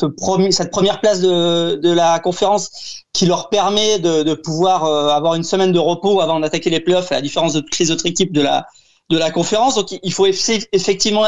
[0.52, 2.70] cette première place de, de la conférence
[3.14, 6.82] qui leur permet de, de pouvoir euh, avoir une semaine de repos avant d'attaquer les
[6.82, 8.66] playoffs, à la différence de toutes les autres équipes de la
[9.10, 9.76] de la conférence.
[9.76, 11.26] Donc il faut eff- effectivement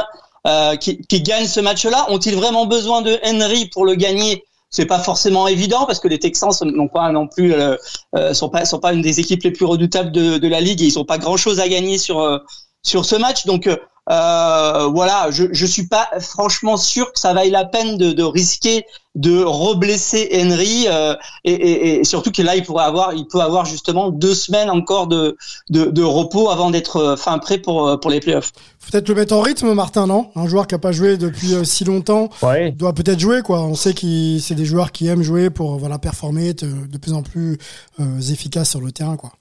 [0.48, 0.76] euh,
[1.12, 2.06] gagnent ce match-là.
[2.10, 4.44] Ont-ils vraiment besoin de Henry pour le gagner?
[4.70, 7.76] C'est pas forcément évident parce que les Texans n'ont pas non plus euh,
[8.16, 10.86] euh, sont pas sont pas une des équipes les plus redoutables de, la ligue et
[10.86, 12.40] ils ont pas grand chose à gagner sur euh,
[12.84, 13.46] sur ce match.
[13.46, 13.70] Donc
[14.12, 18.24] euh, voilà je je suis pas franchement sûr que ça vaille la peine de, de
[18.24, 21.16] risquer de reblesser Henry euh,
[21.46, 24.70] et, et, et surtout que là il pourrait avoir il peut avoir justement deux semaines
[24.70, 25.38] encore de
[25.70, 29.16] de, de repos avant d'être euh, fin prêt pour pour les playoffs Faut peut-être le
[29.16, 30.30] mettre en rythme, Martin, non?
[30.36, 32.72] Un joueur qui a pas joué depuis euh, si longtemps Ouais.
[32.72, 33.62] doit peut-être jouer, quoi.
[33.62, 37.14] On sait que c'est des joueurs qui aiment jouer pour voilà performer, être de plus
[37.14, 37.58] en plus
[38.00, 39.32] euh, efficaces sur le terrain, quoi.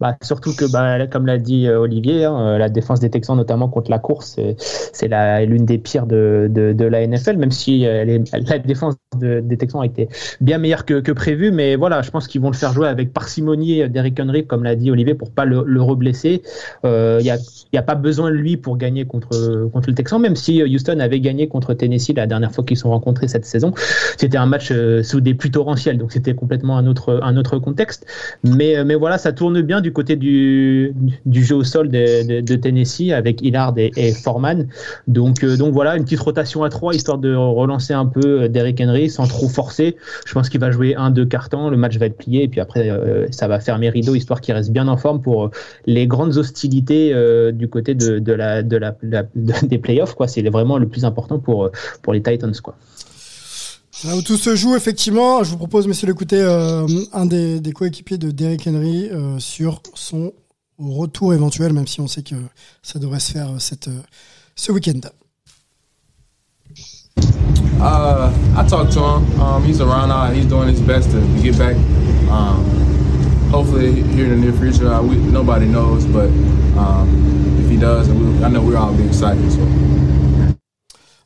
[0.00, 3.36] Bah, surtout que, bah, comme l'a dit euh, Olivier, hein, euh, la défense des Texans,
[3.36, 4.38] notamment contre la course,
[4.92, 5.08] c'est-
[5.46, 9.86] l'une des pires de, la NFL, même si euh, la défense de- des Texans a
[9.86, 10.08] été
[10.40, 11.50] bien meilleure que, que prévu.
[11.50, 14.76] Mais voilà, je pense qu'ils vont le faire jouer avec parcimonie, Derrick Henry, comme l'a
[14.76, 16.42] dit Olivier, pour pas le, le reblesser.
[16.84, 20.62] Il n'y a, pas besoin de lui pour gagner contre, contre le Texan, même si
[20.62, 23.72] Houston avait gagné contre Tennessee la dernière fois qu'ils se sont rencontrés cette saison.
[24.16, 28.06] C'était un match sous des pluies torrentielles, donc c'était complètement un autre, contexte.
[28.44, 30.94] Mais, mais voilà, ça tourne bien du côté du,
[31.32, 34.68] jeu au sol de, Tennessee avec Hillard et, et Foreman.
[35.08, 38.48] Donc, euh, donc voilà, une petite rotation à trois histoire de relancer un peu euh,
[38.48, 39.96] Derrick Henry sans trop forcer.
[40.26, 42.60] Je pense qu'il va jouer un, deux cartons, le match va être plié et puis
[42.60, 45.50] après euh, ça va fermer rideau histoire qu'il reste bien en forme pour
[45.86, 47.14] les grandes hostilités
[47.52, 50.14] du côté de, la, de la, la- de- des playoffs.
[50.26, 51.70] C'est vraiment le plus important pour,
[52.02, 52.54] pour les Titans.
[52.62, 52.76] Quoi.
[54.04, 58.18] Là où tout se joue, effectivement, je vous propose, messieurs, d'écouter euh, un des, coéquipiers
[58.18, 60.32] de Derrick Henry euh, sur son
[60.78, 62.36] retour éventuel, même si on sait que
[62.82, 64.00] ça devrait se faire euh,
[64.54, 65.00] ce week-end.
[67.82, 69.40] Uh, I talked to him.
[69.40, 70.30] Um, he's around now.
[70.30, 71.74] He's doing his best to get back.
[72.30, 72.62] Um,
[73.50, 76.28] hopefully, here in the near future, uh, we, nobody knows, but
[76.76, 77.08] um,
[77.64, 79.50] if he does, we, I know we'll all be excited.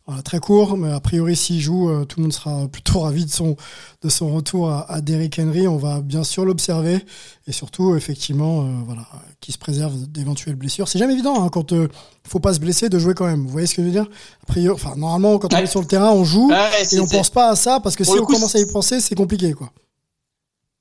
[0.07, 3.25] Voilà, très court, mais a priori, s'il joue, euh, tout le monde sera plutôt ravi
[3.25, 3.57] de son,
[4.03, 5.67] de son retour à, à Derrick Henry.
[5.67, 7.03] On va bien sûr l'observer
[7.47, 9.07] et surtout, effectivement, euh, voilà,
[9.40, 10.88] qu'il se préserve d'éventuelles blessures.
[10.88, 11.88] C'est jamais évident hein, quand il
[12.29, 13.45] faut pas se blesser de jouer quand même.
[13.45, 14.07] Vous voyez ce que je veux dire?
[14.43, 17.07] A priori, enfin, normalement, quand on est sur le terrain, on joue Ouais, et on
[17.07, 19.14] pense pas à ça parce que Pour si on coup, commence à y penser, c'est
[19.14, 19.71] compliqué, quoi.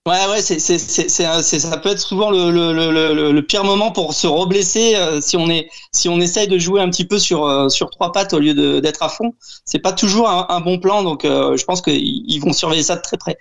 [0.05, 3.63] Ouais, ouais, c'est, c'est, c'est, c'est, ça peut être souvent le, le, le, le, pire
[3.63, 7.05] moment pour se reblesser euh, si on est, si on essaye de jouer un petit
[7.05, 9.33] peu sur, euh, sur trois pattes au lieu d'être à fond.
[9.63, 12.97] C'est pas toujours un, bon plan, donc euh, je pense qu'ils ils vont surveiller ça
[12.97, 13.37] de très près.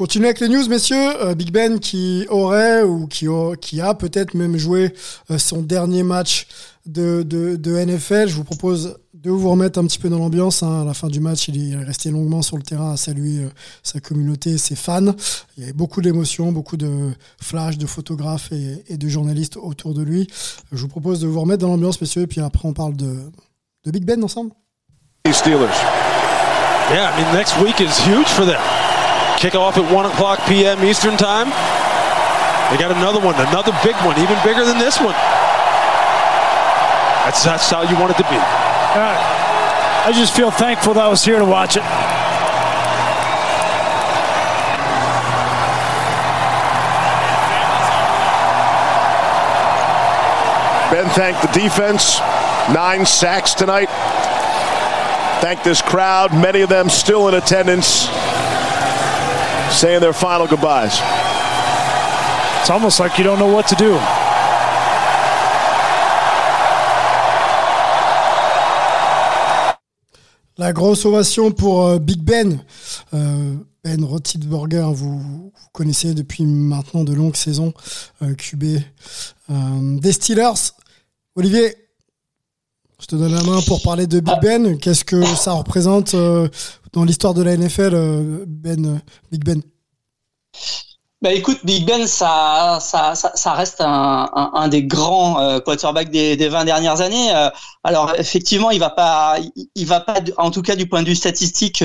[0.00, 0.96] On continue avec les news, messieurs.
[1.24, 4.94] Euh, Big Ben qui aurait ou qui, a- qui a peut-être même joué
[5.32, 6.46] euh, son dernier match
[6.86, 8.28] de, de, de NFL.
[8.28, 10.62] Je vous propose de vous remettre un petit peu dans l'ambiance.
[10.62, 10.82] hein.
[10.82, 13.48] À la fin du match, il est resté longuement sur le terrain à saluer euh,
[13.82, 15.02] sa communauté, ses fans.
[15.56, 17.10] Il y avait beaucoup d'émotions, beaucoup de
[17.42, 20.28] flashs, de photographes et, et de journalistes autour de lui.
[20.70, 23.16] Je vous propose de vous remettre dans l'ambiance, messieurs, et puis après on parle de,
[23.84, 24.52] de Big Ben ensemble.
[25.32, 25.58] Steelers.
[26.92, 28.60] Yeah, I mean, next week is huge for them.
[29.38, 30.82] Kick off at 1 o'clock p.m.
[30.82, 31.46] Eastern Time.
[32.70, 35.14] They got another one, another big one, even bigger than this one.
[37.22, 38.34] That's, that's how you want it to be.
[38.34, 41.82] I just feel thankful that I was here to watch it.
[50.90, 52.18] Ben thanked the defense.
[52.74, 53.88] Nine sacks tonight.
[55.40, 58.08] Thank this crowd, many of them still in attendance,
[59.70, 61.00] saying their final goodbyes.
[62.60, 63.98] It's almost like you don't know what to do.
[70.58, 72.64] La grosse ovation pour euh, Big Ben.
[73.14, 73.54] Euh,
[73.84, 77.72] ben Roethlisberger, vous, vous connaissez depuis maintenant de longues saisons,
[78.22, 78.64] euh, QB
[79.50, 80.72] euh, des Steelers.
[81.36, 81.76] Olivier,
[83.00, 84.78] je te donne la main pour parler de Big Ben.
[84.78, 86.48] Qu'est-ce que ça représente euh,
[86.92, 88.98] dans l'histoire de la NFL, euh, Ben, euh,
[89.30, 89.62] Big Ben?
[91.20, 95.58] Bah écoute, Big Ben, ça, ça, ça, ça reste un, un, un des grands euh,
[95.58, 97.34] quarterbacks des, des 20 dernières années.
[97.34, 97.50] Euh,
[97.82, 99.36] alors effectivement, il va pas,
[99.74, 101.82] il, va pas, en tout cas du point de vue statistique,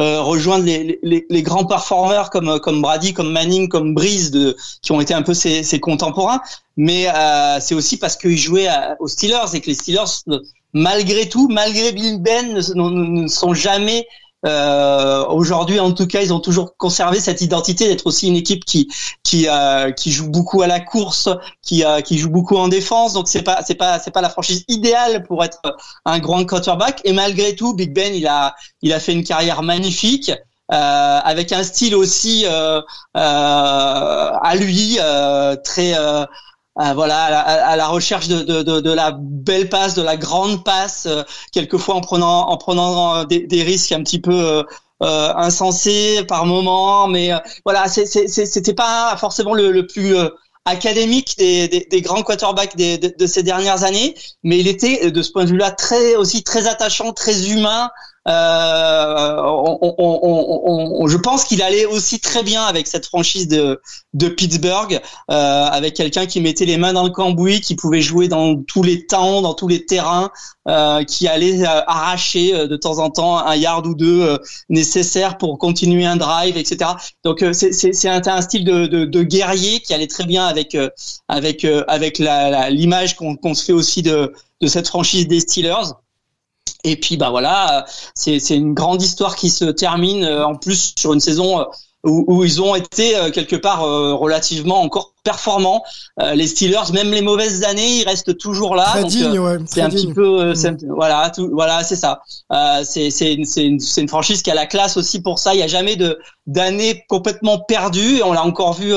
[0.00, 4.56] euh, rejoindre les, les, les grands performeurs comme comme Brady, comme Manning, comme Breeze, de,
[4.82, 6.40] qui ont été un peu ses, ses contemporains.
[6.76, 8.66] Mais euh, c'est aussi parce qu'il jouait
[8.98, 10.24] aux Steelers et que les Steelers,
[10.72, 14.08] malgré tout, malgré Big Ben, ne sont jamais
[14.44, 18.64] Euh, Aujourd'hui, en tout cas, ils ont toujours conservé cette identité d'être aussi une équipe
[18.64, 18.88] qui
[19.22, 21.28] qui euh, qui joue beaucoup à la course,
[21.62, 23.12] qui euh, qui joue beaucoup en défense.
[23.12, 25.60] Donc c'est pas c'est pas c'est pas la franchise idéale pour être
[26.04, 27.00] un grand quarterback.
[27.04, 30.32] Et malgré tout, Big Ben, il a il a fait une carrière magnifique.
[30.72, 32.80] Euh, avec un style aussi euh, euh,
[33.14, 34.98] à lui
[35.64, 35.94] très
[36.76, 40.16] voilà à la, à la recherche de, de, de, de, la belle passe, de la
[40.16, 41.06] grande passe,
[41.52, 44.64] quelquefois en prenant en prenant des, des risques un petit peu
[45.02, 47.30] euh, insensés par moment, mais
[47.64, 50.16] voilà, c'était pas forcément le, le plus
[50.64, 55.10] académique des, des, des, grands quarterbacks des, de, de, ces dernières années, mais il était
[55.10, 57.90] de ce point de vue-là très aussi très attachant, très humain, euh,
[58.26, 63.80] on, on, on, je pense qu'il allait aussi très bien avec cette franchise de,
[64.14, 68.28] de Pittsburgh, euh, avec quelqu'un qui mettait les mains dans le cambouis, qui pouvait jouer
[68.28, 70.30] dans tous les temps, dans tous les terrains,
[70.68, 75.36] euh, qui allait euh, arracher euh, de temps en temps un yard ou deux nécessaire
[75.36, 76.92] pour continuer un drive, etc.
[77.24, 80.76] Donc c'est un, un, style de, de, de, guerrier qui allait très bien avec
[81.28, 82.18] avec avec
[82.70, 85.94] l'image qu'on se fait aussi de de cette franchise des Steelers.
[86.84, 91.12] Et puis bah voilà, c'est une grande histoire qui se termine euh, en plus sur
[91.12, 91.64] une saison euh,
[92.04, 95.82] où, où ils ont été euh, quelque part relativement encore performants.
[96.34, 98.86] les Steelers, même les mauvaises années, ils restent toujours là.
[98.90, 100.52] Très digne, ouais, c'est un petit peu,
[100.88, 102.20] voilà, tout, voilà, c'est ça.
[102.84, 105.54] c'est c'est une, une, une, franchise qui a la classe aussi pour ça.
[105.54, 108.18] Il n'y a jamais de d'année complètement perdue.
[108.18, 108.92] Et on l'a encore vu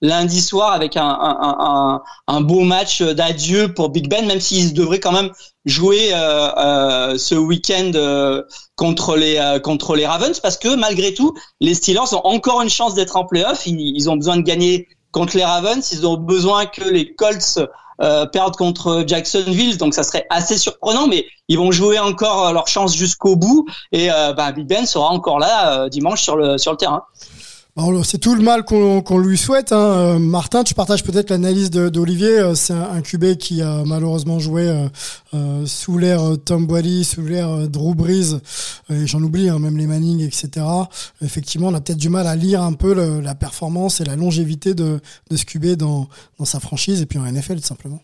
[0.00, 4.74] lundi soir avec un, un, un, un beau match d'adieu pour Big Ben, même s'ils
[4.74, 5.30] devraient quand même
[5.66, 8.42] jouer euh, euh, ce week-end euh,
[8.76, 12.94] contre les contre les Ravens parce que malgré tout les Steelers ont encore une chance
[12.94, 16.66] d'être en playoff ils, ils, ont besoin de gagner contre les Ravens ils ont besoin
[16.66, 17.58] que les Colts
[18.32, 22.96] perdent contre Jacksonville donc ça serait assez surprenant mais ils vont jouer encore leur chance
[22.96, 27.04] jusqu'au bout et bah, Big Ben sera encore là dimanche sur le sur le terrain
[28.04, 29.72] c'est tout le mal qu'on lui souhaite.
[29.72, 29.78] Hein.
[29.78, 32.38] Euh, Martin, tu partages peut-être l'analyse d'Olivier.
[32.38, 34.68] Euh, c'est un, QB qui a malheureusement joué
[35.34, 38.40] euh, sous l'ère Tom Brady, sous l'ère Drew Brees,
[38.90, 40.66] et j'en oublie, hein, même les Manning, etc.
[41.22, 44.74] Effectivement, on a peut-être du mal à lire un peu la performance et la longévité
[44.74, 48.00] de, de ce QB dans, dans sa franchise et puis en NFL tout simplement.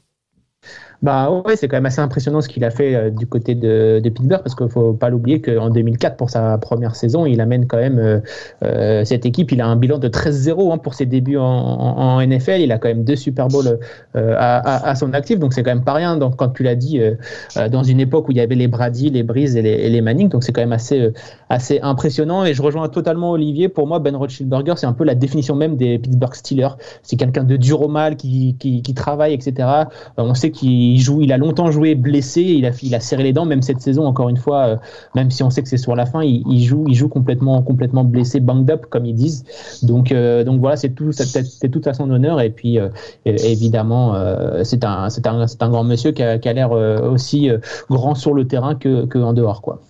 [1.02, 4.00] Bah ouais, c'est quand même assez impressionnant ce qu'il a fait euh, du côté de,
[4.02, 7.76] Pittsburgh parce qu'il faut pas l'oublier qu'en 2004 pour sa première saison, il amène quand
[7.76, 8.20] même euh,
[8.64, 9.52] euh cette équipe.
[9.52, 12.61] Il a un bilan de 13-0 hein, pour ses débuts en, NFL.
[12.61, 13.78] Il a quand même deux Super Bowls
[14.14, 16.16] à, son actif, donc c'est quand même pas rien.
[16.16, 17.00] Donc quand tu l'as dit,
[17.70, 20.28] dans une époque où il y avait les Brady, les Breeze et les, et Manning,
[20.28, 21.12] donc c'est quand même assez
[21.48, 22.44] assez impressionnant.
[22.44, 23.68] Et je rejoins totalement Olivier.
[23.68, 26.76] Pour moi, Ben Rothschildberger, c'est un peu la définition même des Pittsburgh Steelers.
[27.02, 29.68] C'est quelqu'un de dur au mal, qui, qui, qui travaille, etc.
[30.16, 33.22] On sait qu'il il joue, il a longtemps joué blessé, il a, il a serré
[33.22, 34.77] les dents, même cette saison, encore une fois, euh,
[35.14, 38.05] même si on sait que c'est sur la fin, il, joue, il joue complètement, complètement
[38.05, 39.44] blessé, banged up, comme ils disent.
[39.83, 42.40] Donc, euh, donc voilà, c'est tout, c'est tout à son honneur.
[42.40, 42.88] Et puis, euh,
[43.25, 44.14] évidemment,
[44.64, 47.51] c'est un, un, un grand monsieur qui a, qui a l'air aussi
[47.90, 49.81] grand sur le terrain que, que dehors, quoi.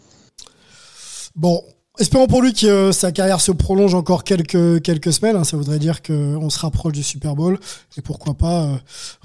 [1.35, 1.61] Bon,
[1.99, 5.35] Espérons pour lui que euh, sa carrière se prolonge encore quelques quelques semaines.
[5.37, 5.45] Hein.
[5.45, 7.59] Ça voudrait dire qu'on se rapproche du Super Bowl
[7.97, 8.77] et pourquoi pas, euh,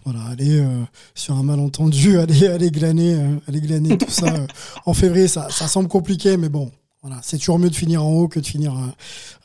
[0.06, 0.68] voilà, aller euh,
[1.14, 4.34] sur un malentendu, aller aller glaner, aller glaner tout ça
[4.86, 5.28] en février.
[5.28, 8.40] Ça, ça semble compliqué, mais bon, voilà, c'est toujours mieux de finir en haut que
[8.40, 8.74] de finir,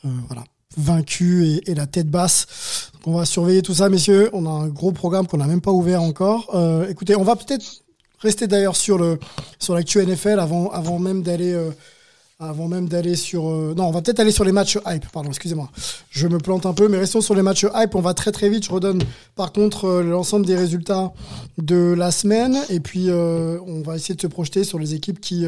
[0.04, 0.44] voilà,
[0.76, 2.92] vaincu et, la tête basse.
[2.94, 4.30] Donc on va surveiller tout ça, messieurs.
[4.34, 6.56] On a un gros programme qu'on n'a même pas ouvert encore.
[6.88, 7.82] écoutez, on va peut-être
[8.20, 9.18] rester d'ailleurs sur le
[9.58, 11.56] sur l'actu NFL avant avant même d'aller
[12.38, 13.48] avant même d'aller sur...
[13.48, 15.70] Euh, non, on va peut-être aller sur les matchs hype, pardon, excusez-moi.
[16.10, 17.94] Je me plante un peu, mais restons sur les matchs hype.
[17.94, 18.64] On va très très vite.
[18.64, 19.02] Je redonne
[19.34, 21.12] par contre euh, l'ensemble des résultats
[21.56, 22.58] de la semaine.
[22.68, 25.46] Et puis, euh, on va essayer de se projeter sur les équipes qui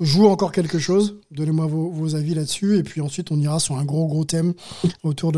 [0.00, 1.16] joue encore quelque chose.
[1.30, 2.78] Donnez-moi vos, vos, avis là-dessus.
[2.78, 4.54] Et puis ensuite, on ira sur un gros, gros thème
[5.02, 5.32] autour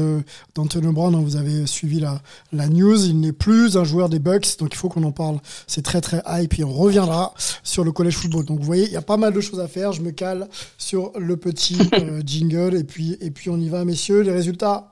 [0.55, 1.15] d'Antonio Brown.
[1.23, 2.21] Vous avez suivi la,
[2.53, 3.05] la news.
[3.07, 5.39] Il n'est plus un joueur des Bucks, donc il faut qu'on en parle.
[5.67, 6.59] C'est très, très hype.
[6.59, 8.45] Et on reviendra sur le collège football.
[8.45, 9.93] Donc vous voyez, il y a pas mal de choses à faire.
[9.93, 12.77] Je me cale sur le petit euh, jingle.
[12.77, 14.21] Et puis, et puis on y va, messieurs.
[14.21, 14.89] Les résultats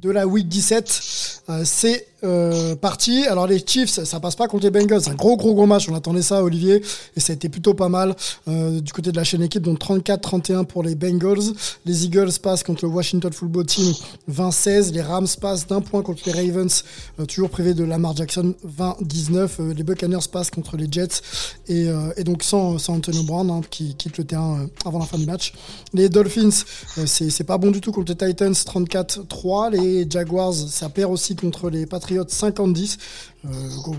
[0.00, 3.26] de la week 17, euh, c'est euh, parti.
[3.26, 5.02] Alors les Chiefs, ça passe pas contre les Bengals.
[5.02, 5.88] C'est un gros, gros, gros match.
[5.88, 6.82] On attendait ça, Olivier,
[7.16, 8.16] et ça a été plutôt pas mal
[8.48, 9.62] euh, du côté de la chaîne équipe.
[9.62, 11.54] Donc 34-31 pour les Bengals.
[11.86, 13.92] Les Eagles passent contre le Washington Football Team
[14.30, 14.92] 20-16.
[14.92, 16.84] Les Rams passent d'un point contre les Ravens,
[17.20, 19.48] euh, toujours privé de Lamar Jackson 20-19.
[19.60, 21.20] Euh, les Buccaneers passent contre les Jets
[21.68, 25.18] et, et donc sans, sans Antonio Brown hein, qui quitte le terrain avant la fin
[25.18, 25.52] du match.
[25.92, 26.64] Les Dolphins,
[27.06, 29.72] c'est pas bon du tout contre les Titans 34-3.
[29.72, 32.96] Les Jaguars, ça perd aussi contre les Patriots Patriots 50-10.
[33.44, 33.48] Euh,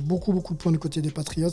[0.04, 1.50] beaucoup, beaucoup de points du côté des Patriots.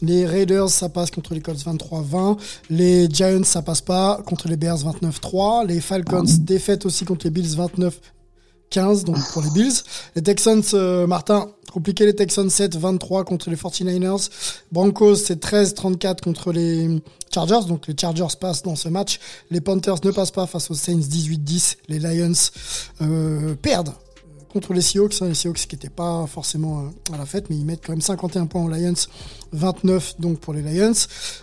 [0.00, 2.38] Les Raiders, ça passe contre les Colts 23-20.
[2.70, 5.66] Les Giants, ça passe pas contre les Bears 29-3.
[5.66, 8.00] Les Falcons, défaite aussi contre les Bills 29
[8.70, 9.72] 15 donc pour les Bills.
[10.14, 14.28] Les Texans, euh, Martin, compliqué les Texans 7-23 contre les 49ers.
[14.72, 17.00] Broncos, c'est 13-34 contre les
[17.32, 19.20] Chargers, donc les Chargers passent dans ce match.
[19.50, 21.76] Les Panthers ne passent pas face aux Saints 18-10.
[21.88, 22.32] Les Lions
[23.00, 23.94] euh, perdent
[24.52, 25.20] contre les Seahawks.
[25.20, 27.92] Hein, les Seahawks qui n'étaient pas forcément euh, à la fête, mais ils mettent quand
[27.92, 28.94] même 51 points aux Lions,
[29.52, 30.92] 29 donc pour les Lions.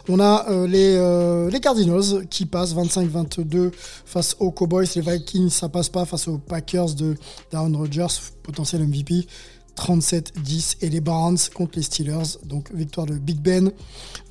[0.10, 3.72] On a euh, les, euh, les Cardinals qui passent 25-22
[4.06, 4.88] face aux Cowboys.
[4.96, 7.16] Les Vikings, ça passe pas face aux Packers de
[7.52, 8.08] Darren Rodgers,
[8.44, 9.28] potentiel MVP.
[9.76, 12.40] 37-10 et les Browns contre les Steelers.
[12.46, 13.74] Donc victoire de Big Ben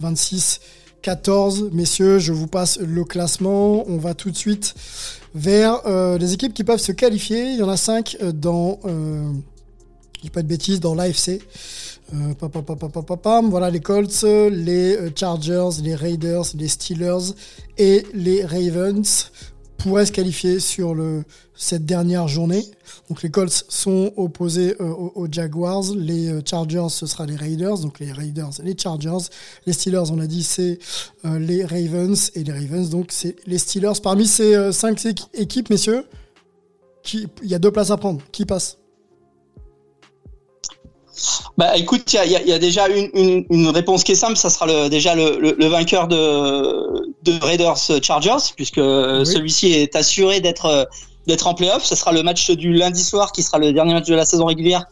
[0.00, 0.60] 26
[1.04, 1.68] 14.
[1.72, 3.84] Messieurs, je vous passe le classement.
[3.88, 4.74] On va tout de suite
[5.34, 7.50] vers euh, les équipes qui peuvent se qualifier.
[7.50, 9.32] Il y en a 5 euh, dans, euh,
[10.22, 11.40] je pas de bêtises, dans l'AFC.
[12.14, 12.34] Euh,
[13.50, 17.32] voilà les Colts, les Chargers, les Raiders, les Steelers
[17.78, 19.30] et les Ravens
[19.78, 20.94] pourraient se qualifier sur
[21.54, 22.64] cette dernière journée.
[23.08, 27.78] Donc les Colts sont opposés euh, aux, Jaguars, les euh, Chargers ce sera les Raiders,
[27.78, 29.28] donc les Raiders, les Chargers,
[29.66, 30.78] les Steelers on a dit c'est
[31.24, 34.00] euh, les Ravens et les Ravens donc c'est les Steelers.
[34.02, 36.04] Parmi ces cinq équipes messieurs,
[37.12, 38.20] il y a deux places à prendre.
[38.32, 38.78] Qui passe?
[41.56, 44.88] Bah écoute, il y a, déjà une, une, réponse qui est simple, ça sera le,
[44.88, 50.88] déjà le, le, vainqueur de, de Raiders Chargers, puisque celui-ci est assuré d'être
[51.26, 51.84] d'être en playoff.
[51.84, 54.46] Ce sera le match du lundi soir qui sera le dernier match de la saison
[54.46, 54.84] régulière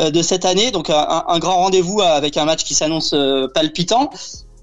[0.00, 0.70] euh, de cette année.
[0.70, 4.10] Donc un, un grand rendez-vous avec un match qui s'annonce euh, palpitant.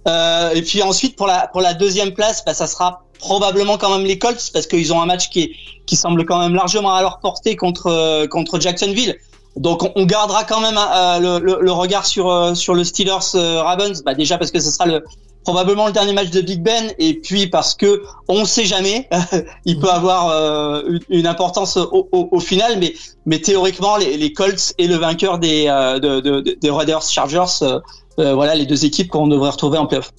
[0.08, 3.89] Euh, et puis ensuite pour la pour la deuxième place, bah, ça sera probablement quand
[3.97, 5.52] même les Colts parce qu'ils ont un match qui est,
[5.86, 9.17] qui semble quand même largement à leur portée contre contre Jacksonville.
[9.56, 10.80] Donc on, gardera quand même
[11.22, 14.88] le, le, le, regard sur sur le Steelers Ravens, bah, déjà parce que ce sera
[14.88, 15.04] le
[15.44, 16.92] probablement le dernier match de Big Ben.
[16.98, 19.10] Et puis parce que on sait jamais
[19.66, 22.80] il peut avoir euh, une importance au, au, final.
[23.26, 27.80] Mais théoriquement les, Colts et le vainqueur des euh, de, de, des Raiders Chargers euh,
[28.20, 30.12] euh, voilà les deux équipes qu'on devrait retrouver en playoff.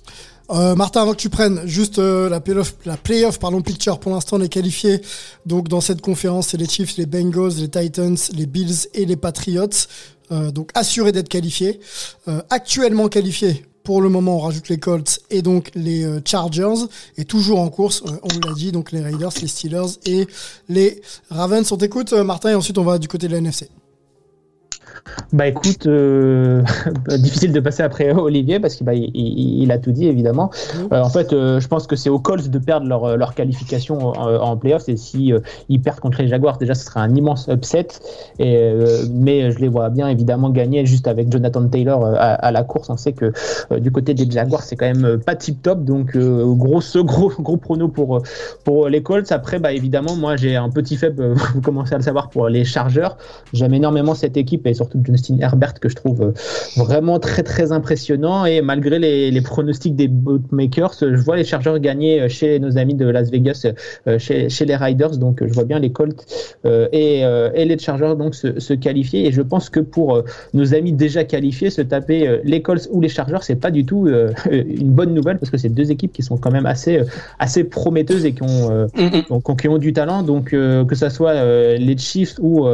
[0.51, 4.41] Euh, Martin, avant que tu prennes juste la playoff, la playoff picture, pour l'instant on
[4.43, 5.01] est qualifié.
[5.47, 9.17] Donc dans cette conférence, c'est les Chiefs, les Bengals, les Titans, les Bills et les
[9.17, 9.69] Patriots.
[10.33, 11.81] Euh, donc assurés d'être qualifiés.
[12.51, 16.87] actuellement qualifiés pour le moment, on rajoute les Colts et donc les euh, Chargers.
[17.19, 20.27] Et toujours en course, euh, on l'a dit, donc les Raiders, les Steelers et
[20.69, 21.71] les Ravens.
[21.71, 23.69] On t'écoute, euh, Martin, et ensuite on va du côté de la NFC.
[25.33, 26.63] Bah écoute, euh,
[27.19, 30.51] difficile de passer après Olivier parce qu'il bah, il, il, a tout dit évidemment.
[30.93, 33.99] Euh, en fait, euh, je pense que c'est aux Colts de perdre leur, leur qualification
[33.99, 35.33] en, en playoffs et si
[35.69, 37.89] ils perdent contre les Jaguars, déjà ce serait un immense upset.
[38.39, 38.73] Et,
[39.11, 42.89] mais je les vois bien évidemment gagner juste avec Jonathan Taylor à, à la course.
[42.91, 43.33] On sait que
[43.79, 47.57] du côté des Jaguars, c'est quand même pas tip top, donc gros ce gros gros
[47.57, 48.23] prono pour
[48.65, 49.31] pour les Colts.
[49.33, 52.65] Après, bah évidemment, moi j'ai un petit faible, vous commencez à le savoir pour les
[52.65, 53.09] Chargers.
[53.53, 56.33] J'aime énormément cette équipe et surtout Justin Herbert que je trouve euh,
[56.77, 58.45] vraiment très très impressionnant.
[58.45, 62.79] Et malgré les, les pronostics des bookmakers, je vois les Chargers gagner euh, chez nos
[62.79, 63.67] amis de Las Vegas,
[64.07, 66.25] euh, chez, chez les Riders, donc je vois bien les Colts
[66.65, 69.27] et, et les Chargers donc se, se, qualifier.
[69.27, 73.09] Et je pense que pour nos amis déjà qualifiés, se taper les Colts ou les
[73.09, 74.09] Chargers, c'est pas du tout
[74.51, 77.01] une bonne nouvelle parce que c'est deux équipes qui sont quand même assez
[77.39, 79.57] assez prometteuses et qui ont, mm-hmm.
[79.57, 81.35] qui ont du talent, donc que ça soit
[81.77, 82.67] les Chiefs ou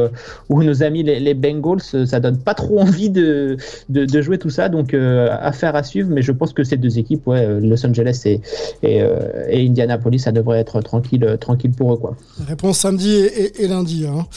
[0.49, 3.57] ou nos amis les, les Bengals, ça donne pas trop envie de,
[3.89, 4.69] de, jouer tout ça.
[4.69, 6.09] Donc, euh, affaire à suivre.
[6.11, 8.41] Mais je pense que ces deux équipes, ouais, euh, Los Angeles et,
[8.83, 11.97] et, euh, et, Indianapolis, ça devrait être tranquille, tranquille pour eux.
[11.97, 12.15] Quoi.
[12.47, 14.05] Réponse samedi et, lundi.
[14.05, 14.27] Hein.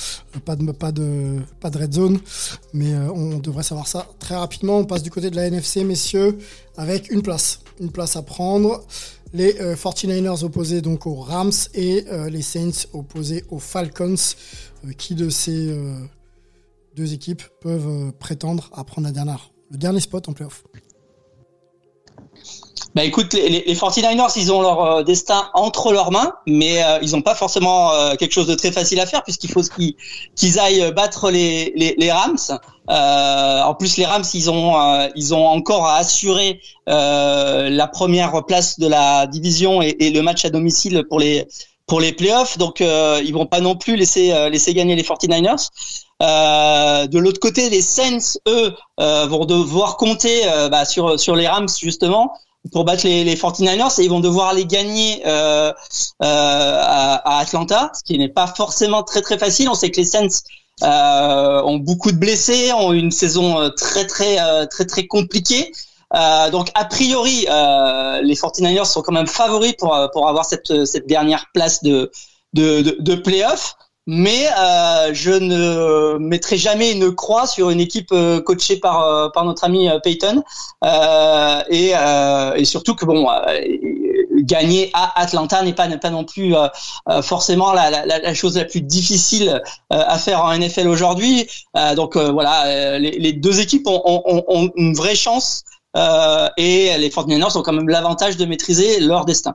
[0.44, 2.18] Pas, de, pas, de, pas de red zone.
[2.72, 4.78] Mais on devrait savoir ça très rapidement.
[4.78, 6.38] On passe du côté de la NFC, messieurs,
[6.76, 7.60] avec une place.
[7.80, 8.82] Une place à prendre
[9.32, 14.14] les 49ers opposés donc aux Rams et les Saints opposés aux Falcons.
[14.96, 15.74] qui de ces
[16.94, 20.64] deux équipes peuvent euh, prétendre à prendre la dernière, le dernier spot en playoff
[22.94, 27.00] bah écoute, les, les, 49ers, ils ont leur euh, destin entre leurs mains, mais euh,
[27.02, 29.62] ils n'ont pas forcément quelque chose de très facile à faire puisqu'il faut
[30.36, 32.60] qu'ils aillent battre les, Rams.
[32.86, 38.86] en plus, les Rams, ils ont ils ont encore à assurer la première place de
[38.86, 41.48] la division et, et, le match à domicile pour les
[41.88, 45.68] pour les playoffs, donc ils vont pas non plus laisser laisser gagner les 49ers.
[46.22, 51.34] Euh, de l'autre côté, les Saints, eux, euh, vont devoir compter euh, bah, sur sur
[51.34, 52.32] les Rams justement
[52.72, 55.72] pour battre les, les 49ers et ils vont devoir les gagner euh,
[56.20, 59.68] à, à, Atlanta, ce qui n'est pas forcément très très facile.
[59.68, 60.40] On sait que les Saints
[60.82, 65.72] ont beaucoup de blessés, ont une saison très très euh, très très compliquée.
[66.14, 70.86] Euh, donc a priori, euh, les 49ers sont quand même favoris pour pour avoir cette
[70.86, 72.10] cette dernière place de
[72.54, 73.76] de de, de playoff.
[74.06, 79.28] Mais euh, je ne mettrai jamais une croix sur une équipe euh, coachée par euh,
[79.30, 80.42] par notre ami euh, Peyton
[80.84, 83.26] Euh, et, euh, et surtout que bon
[84.42, 86.54] gagner à Atlanta n'est pas n'est pas non plus
[87.22, 91.46] forcément la, la, la chose la plus difficile à faire en NFL aujourd'hui.
[91.96, 95.64] Donc voilà, les, les deux équipes ont, ont, ont une vraie chance
[95.96, 99.54] et les 49ers ont quand même l'avantage de maîtriser leur destin.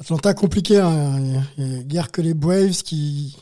[0.00, 1.20] Atlanta compliqué, hein.
[1.56, 3.36] il y a guère que les Braves qui,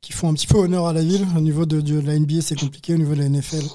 [0.00, 1.26] qui font un petit peu honneur à la ville.
[1.36, 3.66] Au niveau de, de la NBA, c'est compliqué, au niveau de la NFL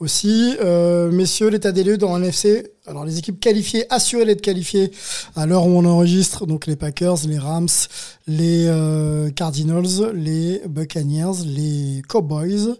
[0.00, 0.56] aussi.
[0.60, 2.72] Euh, messieurs, l'état des lieux dans NFC.
[2.86, 4.90] Alors les équipes qualifiées, assurées d'être qualifiées
[5.36, 7.68] à l'heure où on enregistre, donc les Packers, les Rams,
[8.26, 12.76] les euh, Cardinals, les Buccaneers, les Cowboys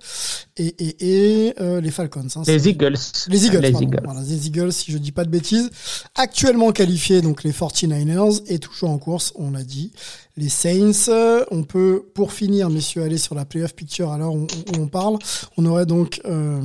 [0.56, 2.26] et, et, et euh, les Falcons.
[2.36, 2.42] hein.
[2.46, 2.94] Les Eagles.
[3.28, 3.82] Les Eagles, Les.
[3.82, 4.00] Eagles.
[4.02, 5.68] Voilà, les Eagles, si je dis pas de bêtises.
[6.14, 9.92] Actuellement qualifiés, donc les 49ers, et toujours en course, on l'a dit,
[10.38, 11.08] les Saints.
[11.10, 14.78] Euh, On peut, pour finir, messieurs, aller sur la playoff picture à l'heure où, où
[14.80, 15.18] on parle.
[15.58, 16.62] On aurait donc euh,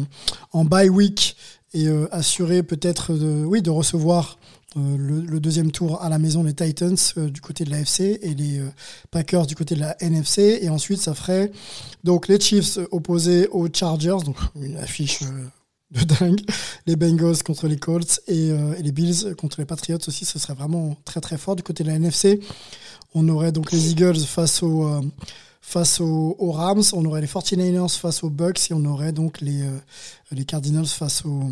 [0.54, 1.36] en bye week
[1.74, 4.38] et euh, assuré peut-être de, oui, de recevoir
[4.78, 8.20] euh, le, deuxième tour à la maison les Titans euh, du côté de la FC
[8.22, 8.62] et les
[9.12, 11.52] Packers du côté de la NFC et ensuite ça ferait
[12.04, 15.20] donc les Chiefs opposés aux Chargers donc une affiche
[15.92, 16.42] de dingue.
[16.88, 18.52] Les Bengals contre les Colts et,
[18.82, 21.56] les Bills contre les Patriots aussi ce serait vraiment très très fort.
[21.56, 22.40] Du côté de la NFC
[23.14, 24.90] on aurait donc les Eagles face aux
[25.66, 29.64] face aux, Rams, on aurait les 49ers face aux Bucks et on aurait donc les,
[29.64, 31.50] euh, Cardinals face aux,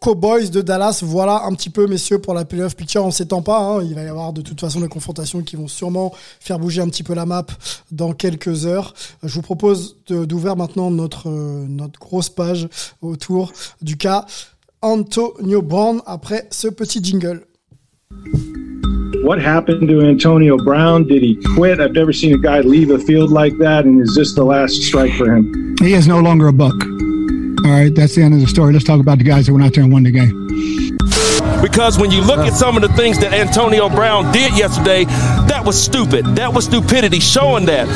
[0.00, 1.00] Cowboys de Dallas.
[1.02, 3.04] Voilà un petit peu, messieurs, pour la playoff picture.
[3.04, 3.60] On s'étend pas.
[3.60, 3.82] hein.
[3.82, 6.88] Il va y avoir de toute façon des confrontations qui vont sûrement faire bouger un
[6.88, 7.46] petit peu la map
[7.92, 8.92] dans quelques heures.
[9.22, 12.68] Je vous propose d'ouvrir maintenant notre, euh, notre grosse page
[13.00, 14.26] autour du cas
[14.82, 17.46] Antonio Brown après ce petit jingle.
[19.24, 21.04] What happened to Antonio Brown?
[21.04, 21.80] Did he quit?
[21.80, 23.86] I've never seen a guy leave a field like that.
[23.86, 25.74] And is this the last strike for him?
[25.80, 26.74] He is no longer a buck.
[27.64, 28.74] All right, that's the end of the story.
[28.74, 30.93] Let's talk about the guys that went out there and won the game.
[31.64, 35.04] Because when you look at some of the things that Antonio Brown did yesterday,
[35.48, 36.26] that was stupid.
[36.36, 37.88] That was stupidity showing that.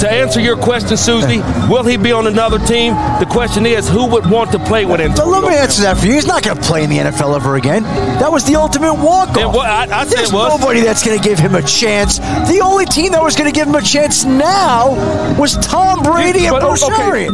[0.00, 2.94] To answer your question, Susie, will he be on another team?
[3.20, 5.40] The question is, who would want to play with So Antonio?
[5.40, 6.14] let me answer that for you.
[6.14, 7.82] He's not going to play in the NFL ever again.
[8.18, 9.54] That was the ultimate walk off.
[9.56, 10.58] I, I There's it was.
[10.58, 12.18] nobody that's going to give him a chance.
[12.18, 14.88] The only team that was going to give him a chance now
[15.38, 17.28] was Tom Brady and But, Bruce okay.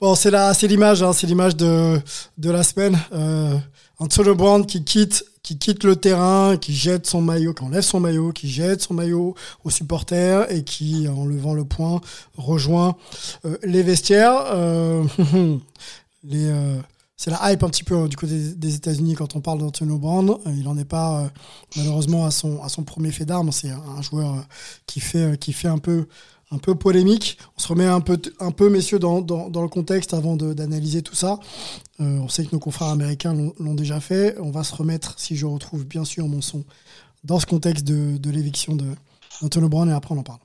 [0.00, 2.02] Bon, c'est la, c'est l'image, hein, c'est l'image de,
[2.36, 2.98] de la semaine.
[3.14, 3.56] Euh,
[3.98, 8.00] Antonio Brown qui quitte, qui quitte le terrain, qui jette son maillot, qui enlève son
[8.00, 9.34] maillot, qui jette son maillot
[9.64, 12.00] aux supporters et qui, en levant le poing,
[12.36, 12.96] rejoint
[13.44, 14.44] euh, les vestiaires.
[14.52, 15.04] Euh,
[16.32, 16.80] euh,
[17.16, 19.98] c'est la hype un petit peu euh, du côté des- États-Unis quand on parle d'Antonio.
[20.04, 21.30] Euh, il n'en est pas
[21.76, 23.52] malheureusement à son, premier fait d'armes.
[23.52, 24.44] C'est un, joueur
[24.86, 26.06] qui fait un peu
[26.50, 27.38] un peu polémique.
[27.56, 31.40] On se remet un peu, messieurs, dans, le contexte avant d'analyser tout ça.
[32.00, 34.36] Euh, on sait que nos confrères américains l'ont- déjà fait.
[34.40, 36.64] On va se remettre, si je retrouve bien sûr mon son,
[37.24, 40.38] dans ce contexte de, de l'éviction d'Antonio Brown et après on en parle.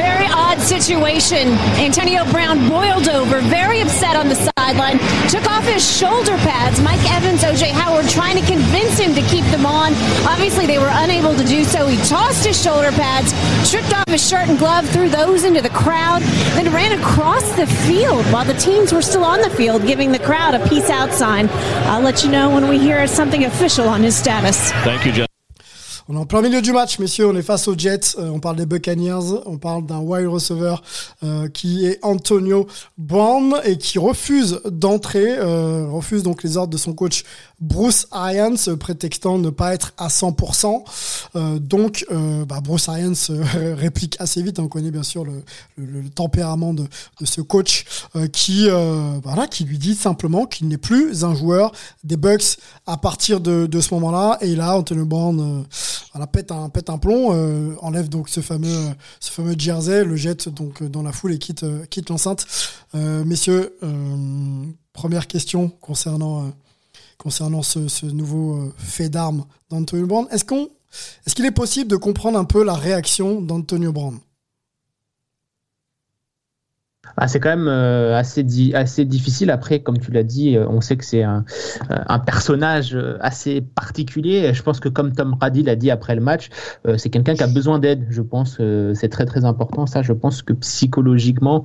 [0.00, 1.48] Very odd situation.
[1.76, 4.98] Antonio Brown boiled over, very upset on the sideline,
[5.28, 6.80] took off his shoulder pads.
[6.80, 9.92] Mike Evans, OJ Howard trying to convince him to keep them on.
[10.26, 11.86] Obviously, they were unable to do so.
[11.86, 13.34] He tossed his shoulder pads,
[13.68, 16.22] stripped off his shirt and glove, threw those into the crowd,
[16.56, 20.18] then ran across the field while the teams were still on the field, giving the
[20.18, 21.50] crowd a peace out sign.
[21.90, 24.72] I'll let you know when we hear something official on his status.
[24.82, 25.29] Thank you, John.
[26.12, 27.28] On est en plein milieu du match, messieurs.
[27.28, 28.16] On est face aux Jets.
[28.18, 29.42] Euh, on parle des Buccaneers.
[29.46, 30.74] On parle d'un wide receiver
[31.22, 32.66] euh, qui est Antonio
[32.98, 37.22] Brown et qui refuse d'entrer, euh, refuse donc les ordres de son coach
[37.60, 40.82] Bruce Arians, euh, prétextant ne pas être à 100%.
[41.36, 44.58] Euh, donc, euh, bah, Bruce Arians euh, réplique assez vite.
[44.58, 45.42] On connaît bien sûr le,
[46.14, 46.86] tempérament de,
[47.22, 47.84] ce coach
[48.32, 48.68] qui,
[49.64, 51.72] lui dit simplement qu'il n'est plus un joueur
[52.04, 52.56] des Bucks
[52.86, 54.38] à partir de, ce moment-là.
[54.40, 55.64] Et là, Antonio Brown
[56.12, 57.30] voilà, pète un pète un plomb,
[57.80, 58.94] enlève donc ce fameux
[59.58, 62.46] jersey, le jette donc dans la foule et quitte quitte l'enceinte.
[62.94, 63.76] Messieurs,
[64.92, 66.50] première question concernant
[67.20, 70.26] concernant ce, nouveau euh, fait d'armes d'Antonio Brown.
[70.30, 70.44] Est-ce
[71.24, 74.18] est-ce qu'il est possible de comprendre un peu la réaction d'Antonio Brown?
[77.16, 79.50] Ah, c'est quand même euh, assez, di assez difficile.
[79.50, 81.44] Après, comme tu l'as dit, euh, on sait que c'est un,
[82.24, 84.52] personnage assez particulier.
[84.54, 86.48] Je pense que comme Tom Brady l'a dit après le match,
[86.96, 88.06] c'est quelqu'un qui a besoin d'aide.
[88.10, 88.58] Je pense
[88.94, 89.86] c'est très très important.
[89.86, 91.64] Ça, je pense que psychologiquement,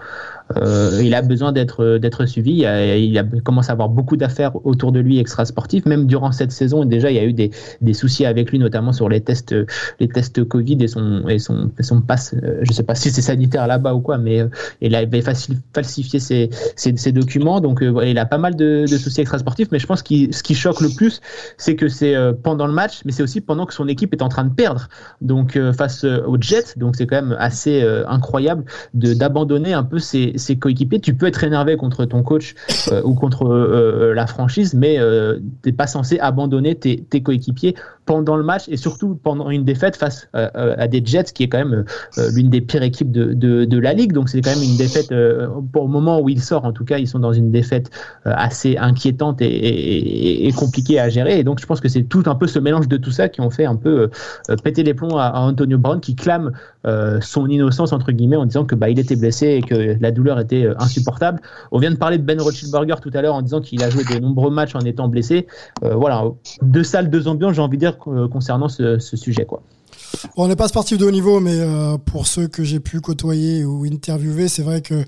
[1.02, 2.52] il a besoin d'être d'être suivi.
[2.52, 5.86] Il, a, il a, commence à avoir beaucoup d'affaires autour de lui extra sportif.
[5.86, 8.94] Même durant cette saison, déjà, il y a eu des, des soucis avec lui, notamment
[8.94, 9.56] sur les tests
[10.00, 12.36] les tests Covid et son et son, son passe.
[12.62, 14.46] Je sais pas si c'est sanitaire là-bas ou quoi, mais
[14.82, 17.62] il avait falsifier ses, ses, documents.
[17.62, 20.44] Donc euh, il a pas mal de, de soucis extrasportifs, mais je pense que ce
[20.44, 21.22] qui choque le plus,
[21.58, 24.22] c'est que c'est euh, pendant le match, mais c'est aussi pendant que son équipe est
[24.22, 24.88] en train de perdre.
[25.22, 30.00] Donc euh, face aux Jets, donc c'est quand même assez incroyable de d'abandonner un peu
[30.00, 31.00] ses, ses coéquipiers.
[31.00, 32.56] Tu peux être énervé contre ton coach
[33.04, 34.98] ou contre la franchise, mais
[35.62, 37.76] t'es pas censé abandonner tes coéquipiers
[38.06, 41.58] pendant le match et surtout pendant une défaite face à des Jets qui est quand
[41.58, 41.86] même
[42.34, 44.14] l'une des pires équipes de, de, la ligue.
[44.14, 45.14] Donc c'est quand même une défaite
[45.72, 47.92] pour le moment où il sort, en tout cas, ils sont dans une défaite
[48.26, 51.40] euh, assez inquiétante et, compliquée à gérer.
[51.40, 53.42] Et donc, je pense que c'est tout un peu ce mélange de tout ça qui
[53.42, 54.10] ont fait un peu
[54.50, 56.52] euh, péter les plombs à, Antonio Brown, qui clame
[56.86, 60.12] euh, son innocence entre guillemets en disant que bah il était blessé et que la
[60.12, 61.42] douleur était insupportable.
[61.72, 64.04] On vient de parler de Ben Roethlisberger tout à l'heure en disant qu'il a joué
[64.04, 65.48] de nombreux matchs en étant blessé.
[65.82, 66.24] voilà,
[66.62, 69.62] deux salles, deux ambiances, j'ai envie de dire concernant ce, sujet quoi.
[70.38, 71.60] on n'est pas sportif de haut niveau, mais
[72.06, 75.04] pour ceux que j'ai pu côtoyer ou interviewer, c'est vrai que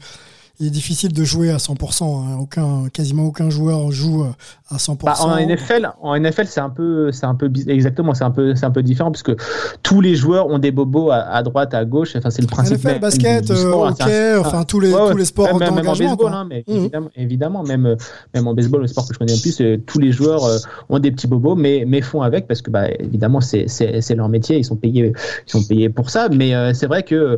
[0.60, 2.04] il est difficile de jouer à 100%.
[2.04, 2.38] Hein.
[2.40, 4.30] Aucun, quasiment aucun joueur joue euh,
[4.72, 5.04] à 100%.
[5.04, 8.56] Bah, en NFL, en NFL, c'est un peu, c'est un peu exactement, c'est un peu,
[8.56, 9.36] c'est un peu différent parce que
[9.84, 12.16] tous les joueurs ont des bobos à, droite, à gauche.
[12.16, 12.84] Enfin, c'est le principe.
[12.84, 16.48] NFL, basket, euh, hockey, enfin tous les, tous les sports même, même en baseball, hein,
[16.50, 16.88] mais mmh.
[17.16, 17.96] évidemment, même, euh,
[18.34, 20.42] même en baseball, le sport que je connais le plus, tous les joueurs
[20.90, 24.16] ont des petits bobos, mais, mais font avec parce que, bah, évidemment, c'est, c'est, c'est
[24.16, 25.14] leur métier, ils sont payés,
[25.48, 26.30] ils sont payés pour ça.
[26.30, 27.38] Mais c'est vrai que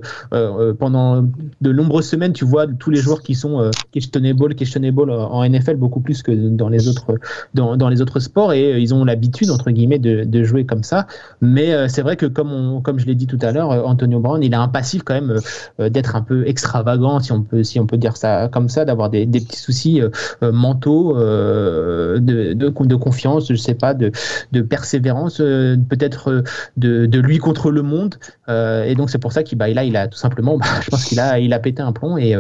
[0.80, 1.26] pendant
[1.60, 5.76] de nombreuses semaines, tu vois tous les joueurs qui sont euh, questionable, questionable en NFL
[5.76, 7.16] beaucoup plus que dans les autres
[7.54, 10.66] dans, dans les autres sports et euh, ils ont l'habitude entre guillemets de, de, jouer
[10.66, 11.08] comme ça.
[11.42, 14.42] Mais euh, c'est vrai que comme comme je l'ai dit tout à l'heure, Antonio Brown,
[14.44, 15.40] il a un passif quand même
[15.80, 19.10] d'être un peu extravagant si on peut si on peut dire ça comme ça, d'avoir
[19.10, 20.02] des, des, petits soucis
[20.42, 24.12] mentaux de, de, de confiance, je sais pas, de
[24.52, 26.44] de persévérance, peut-être
[26.78, 28.16] de, de lui contre le monde.
[28.48, 31.06] et donc c'est pour ça qu'il bah, là il a tout simplement, bah, je pense
[31.06, 32.36] qu'il a il a pété un plomb et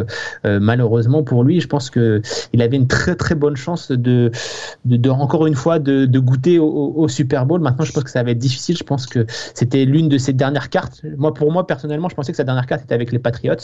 [0.60, 2.22] malheureusement pour lui, je pense que
[2.53, 4.32] il avait une très très bonne chance de,
[4.86, 7.62] de, encore une fois de, de goûter au, Super Bowl.
[7.62, 8.78] Maintenant, je pense que ça va être difficile.
[8.78, 11.01] Je pense que c'était l'une de ses dernières cartes.
[11.18, 13.55] Moi, pour moi personnellement, je pensais que sa dernière carte était avec les Patriots,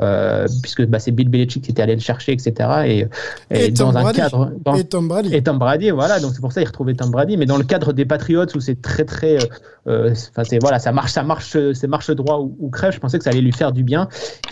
[0.00, 3.08] euh, puisque bah, c'est Bill Belichick qui était allé le chercher, etc.
[3.50, 5.34] Et, dans un cadre et Tom Brady.
[5.34, 6.20] Et Tom Brady, voilà.
[6.20, 8.60] Donc c'est pour ça qu'il retrouvait Tom Brady, mais dans le cadre des Patriots où
[8.60, 9.46] c'est très très, euh,
[9.88, 12.92] euh, enfin c'est voilà, ça marche, ça marche, c'est marche droit ou, ou, crève.
[12.92, 14.08] Je pensais que ça allait lui faire du bien,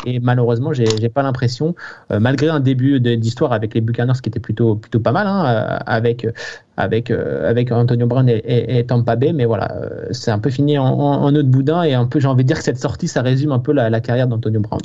[0.06, 1.74] et malheureusement, j'ai pas l'impression.
[2.10, 5.44] Euh, malgré un début d'histoire avec les Buccaneers qui était plutôt, plutôt pas mal, hein,
[5.46, 9.70] euh, avec, euh, avec Antonio Brown et, Tampa Bay, mais voilà,
[10.10, 12.58] c'est un peu fini en, en, de boudin et un peu, j'ai envie de dire
[12.58, 14.80] que cette sortie, ça résume un peu la, carrière d'Antonio Brown.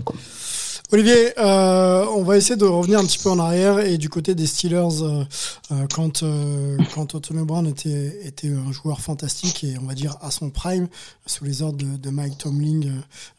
[0.91, 4.45] Olivier, on va essayer de revenir un petit peu en arrière et du côté des
[4.45, 5.25] Steelers,
[5.93, 6.23] quand,
[6.93, 10.87] quand Antonio Brown était, était un joueur fantastique et on va dire à son prime,
[11.25, 12.81] sous les ordres de, de Mike Tomlin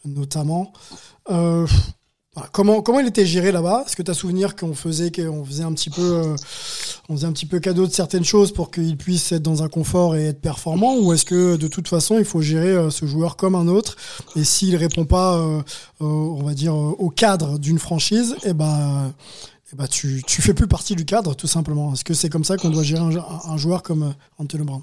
[0.04, 0.72] notamment.
[2.52, 3.84] Comment, il était géré là-bas?
[3.86, 6.36] Est-ce que tu as souvenir qu'on faisait, qu'on faisait un petit peu, euh,
[7.08, 10.26] un petit peu cadeau de certaines choses pour qu'il puisse être dans un confort et
[10.26, 13.54] être performant, ou est-ce que de toute façon il faut gérer euh, ce joueur comme
[13.54, 13.96] un autre?
[14.36, 15.62] Et s'il répond pas, euh,
[16.00, 19.14] on va dire au cadre d'une franchise, eh ben,
[19.72, 21.94] eh ben tu, tu fais plus partie du cadre tout simplement.
[21.94, 24.82] Est-ce que c'est comme ça qu'on doit gérer un, joueur comme Anthony Brown?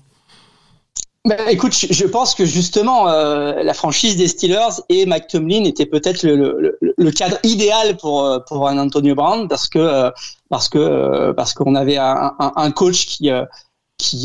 [1.26, 5.86] Bah, écoute, je pense que justement, euh, la franchise des Steelers et Mike Tomlin était
[5.86, 10.12] peut-être le, le, le, cadre idéal pour euh, pour un Antonio Brown parce que euh,
[10.50, 13.30] parce que parce qu'on avait un, un, un, coach qui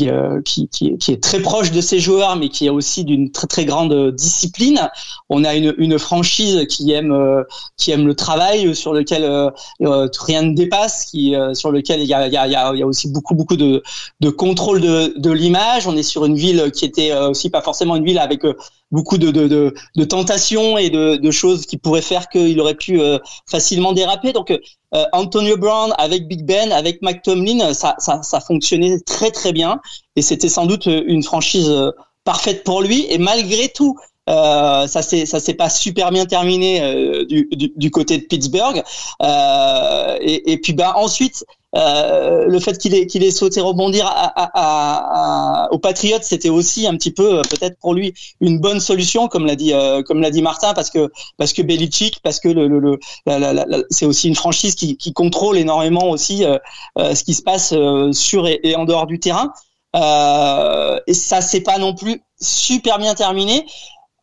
[0.01, 3.31] euh, qui, qui, qui, est très proche de ses joueurs, mais qui est aussi d'une
[3.31, 4.89] très très grande discipline.
[5.29, 7.43] On a une, une franchise qui aime euh,
[7.77, 9.49] qui aime le travail, sur lequel euh,
[9.79, 13.35] rien ne dépasse, qui sur lequel il y a, y a, y a aussi beaucoup
[13.35, 13.83] beaucoup de,
[14.19, 15.87] de contrôle de, de l'image.
[15.87, 18.43] On est sur une ville qui était aussi pas forcément une ville avec
[18.91, 22.75] beaucoup de, de, de, de tentations et de, de, choses qui pourraient faire qu'il aurait
[22.75, 22.99] pu
[23.45, 24.33] facilement déraper.
[24.33, 24.51] Donc
[24.95, 29.53] euh, Antonio Brown avec Big Ben, avec Mike Tomlin, ça, ça, ça fonctionnait très très
[29.53, 29.79] bien
[30.15, 31.91] et c'était sans doute une franchise euh,
[32.23, 33.05] parfaite pour lui.
[33.09, 33.97] Et malgré tout,
[34.29, 38.23] euh, ça s'est ça s'est pas super bien terminé euh, du, du, du, côté de
[38.23, 38.83] Pittsburgh.
[39.21, 41.45] Euh, et, et, puis bah ensuite
[41.75, 46.49] euh, le fait qu'il ait, qu'il ait sauté rebondir à, à, à, aux Patriots, c'était
[46.49, 50.01] aussi un petit peu euh, peut-être pour lui une bonne solution, comme l'a dit euh,
[50.31, 52.79] dit Martin, parce que parce que Belichick, parce que le, le,
[53.27, 56.57] le c'est aussi une franchise qui, qui contrôle énormément aussi euh,
[56.95, 57.73] ce qui se passe
[58.13, 59.53] sur et, et, en dehors du terrain.
[59.93, 63.65] et ça c'est pas non plus super bien terminé.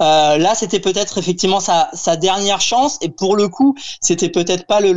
[0.03, 4.67] Euh, là, c'était peut-être effectivement sa, sa, dernière chance, et pour le coup, c'était peut-être
[4.67, 4.93] pas le,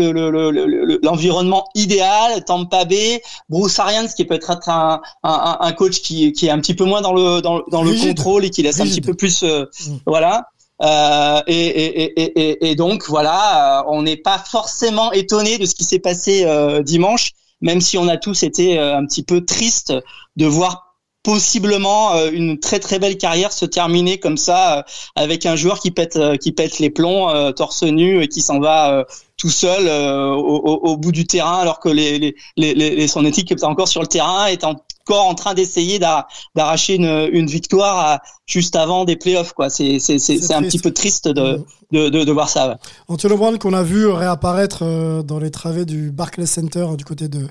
[1.02, 2.44] l'environnement le, le, idéal.
[2.46, 6.60] Tampa Bay, Bruce Arians, qui peut être un, un, un, coach qui, qui est un
[6.60, 8.92] petit peu moins dans le dans, dans le contrôle et qui laisse Rigide.
[8.92, 9.96] un petit peu plus, euh, mmh.
[10.06, 10.48] voilà.
[10.82, 15.76] Euh, et, et, et, et, donc voilà, euh, on n'est pas forcément étonné de ce
[15.76, 17.32] qui s'est passé euh, dimanche,
[17.62, 19.94] même si on a tous été un petit peu triste
[20.38, 20.89] de voir
[21.24, 24.82] possiblement euh, une très très belle carrière se terminer comme ça euh,
[25.16, 28.60] avec un joueur qui pète euh, qui pète les plombs torse nu et qui s'en
[28.60, 29.06] va
[29.38, 33.64] tout seul au, bout du terrain alors que les, les, les, les son équipe est
[33.64, 36.00] encore sur le terrain est encore en train d'essayer
[36.56, 40.80] d'arracher une, une victoire à, juste avant des playoffs quoi c'est c'est c'est un petit
[40.80, 41.66] peu triste de mm.
[41.92, 42.70] de, de, de, voir ça.
[42.70, 42.76] Ouais.
[43.08, 47.48] Antonio Brown qu'on a vu réapparaître dans les travées du Barclays Center du côté de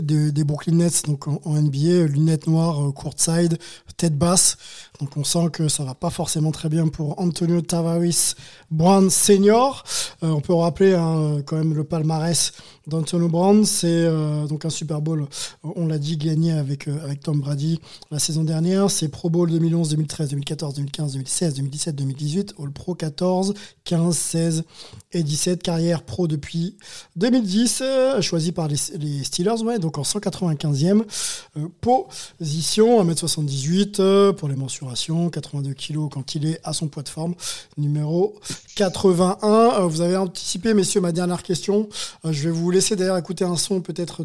[0.00, 3.58] des, Brooklyn Nets donc en, NBA, lunettes noires, euh, courtside,
[3.96, 4.56] tête basse.
[5.00, 8.34] Donc on sent que ça va pas forcément très bien pour Antonio Tavares
[8.70, 9.84] Brown senior.
[10.22, 12.52] Euh, on peut rappeler hein, quand même le palmarès
[12.90, 15.26] d'Antonio Brown, c'est euh, donc un Super Bowl,
[15.62, 18.90] on l'a dit, gagné avec euh, avec Tom Brady la saison dernière.
[18.90, 23.54] C'est Pro Bowl 2011, 2013, 2014, 2015, 2016, 2017, 2018, All Pro 14,
[23.84, 24.64] 15, 16
[25.12, 25.62] et 17.
[25.62, 26.76] Carrière pro depuis
[27.16, 31.02] 2010, euh, choisi par les, Steelers, donc en 195e
[31.56, 37.08] euh, position, 1m78 pour les mensurations 82 kilos quand il est à son poids de
[37.08, 37.34] forme.
[37.76, 38.38] Numéro
[38.76, 39.48] 81.
[39.50, 41.88] Euh, vous avez anticipé, messieurs, ma dernière question.
[42.24, 44.24] Euh, je vais vous laisser d'ailleurs écouter un son peut-être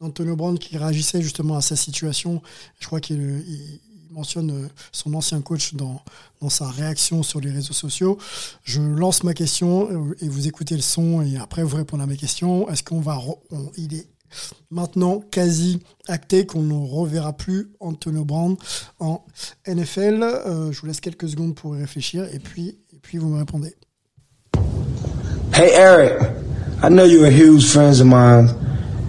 [0.00, 2.40] d'Antonio Brown qui réagissait justement à sa situation.
[2.80, 3.44] Je crois qu'il
[4.10, 6.00] mentionne euh, son ancien coach dans,
[6.40, 8.18] dans sa réaction sur les réseaux sociaux.
[8.64, 12.16] Je lance ma question et vous écoutez le son et après vous répondez à mes
[12.16, 12.68] questions.
[12.70, 13.20] Est-ce qu'on va...
[13.76, 14.06] il est
[14.70, 18.56] maintenant quasi acté qu'on ne reverra plus Antonio Brown
[18.98, 19.24] en
[19.66, 20.22] NFL.
[20.22, 23.38] Euh, je vous laisse quelques secondes pour y réfléchir et puis, et puis vous me
[23.38, 23.74] répondez.
[25.54, 26.14] Hey Eric,
[26.82, 28.48] I know you're a huge friend of mine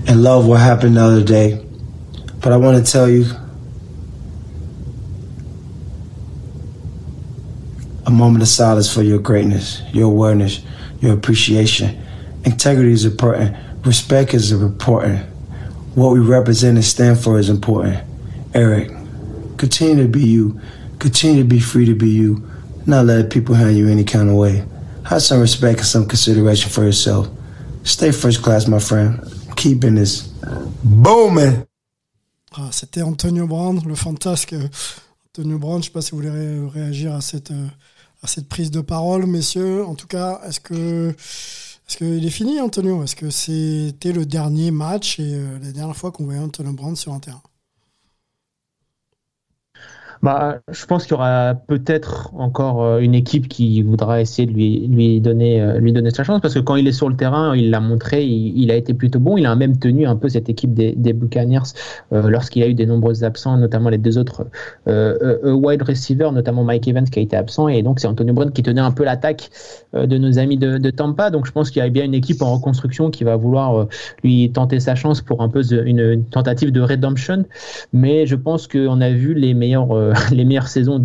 [0.07, 1.57] and love what happened the other day,
[2.41, 3.25] but I want to tell you
[8.05, 10.61] a moment of silence for your greatness, your awareness,
[10.99, 11.97] your appreciation.
[12.43, 13.55] Integrity is important.
[13.85, 15.25] Respect is important.
[15.95, 17.99] What we represent and stand for is important.
[18.53, 18.91] Eric,
[19.57, 20.59] continue to be you.
[20.99, 22.47] Continue to be free to be you.
[22.85, 24.63] Not let people hand you any kind of way.
[25.05, 27.27] Have some respect and some consideration for yourself.
[27.83, 29.19] Stay first class, my friend.
[29.57, 30.29] Keep this
[30.83, 31.65] booming.
[32.55, 34.55] Ah, C'était Antonio Brown, le fantasque
[35.27, 35.73] Antonio Brown.
[35.73, 37.51] Je ne sais pas si vous voulez ré réagir à cette,
[38.21, 39.83] à cette prise de parole, messieurs.
[39.83, 41.13] En tout cas, est-ce que
[41.93, 45.95] est-ce qu'il est fini, Antonio Est-ce que c'était le dernier match et euh, la dernière
[45.95, 47.43] fois qu'on voyait Antonio Brand sur un terrain
[50.23, 54.53] bah, je pense qu'il y aura peut-être encore euh, une équipe qui voudra essayer de
[54.53, 57.15] lui, lui, donner, euh, lui donner sa chance parce que quand il est sur le
[57.17, 59.35] terrain, il l'a montré, il, a été plutôt bon.
[59.35, 61.73] Il a même tenu un peu cette équipe des, des Buccaneers
[62.13, 64.45] euh, lorsqu'il a eu des nombreux absents, notamment les deux autres
[64.87, 67.67] euh, euh, wide receivers, notamment Mike Evans qui a été absent.
[67.67, 69.49] Et donc, c'est Antonio Brown qui tenait un peu l'attaque
[69.93, 71.31] de nos amis de, de, Tampa.
[71.31, 73.87] Donc, je pense qu'il y a bien une équipe en reconstruction qui va vouloir
[74.23, 77.43] lui tenter sa chance pour un peu une, une tentative de redemption.
[77.91, 81.03] Mais je pense qu'on a vu les meilleurs les meilleures saisons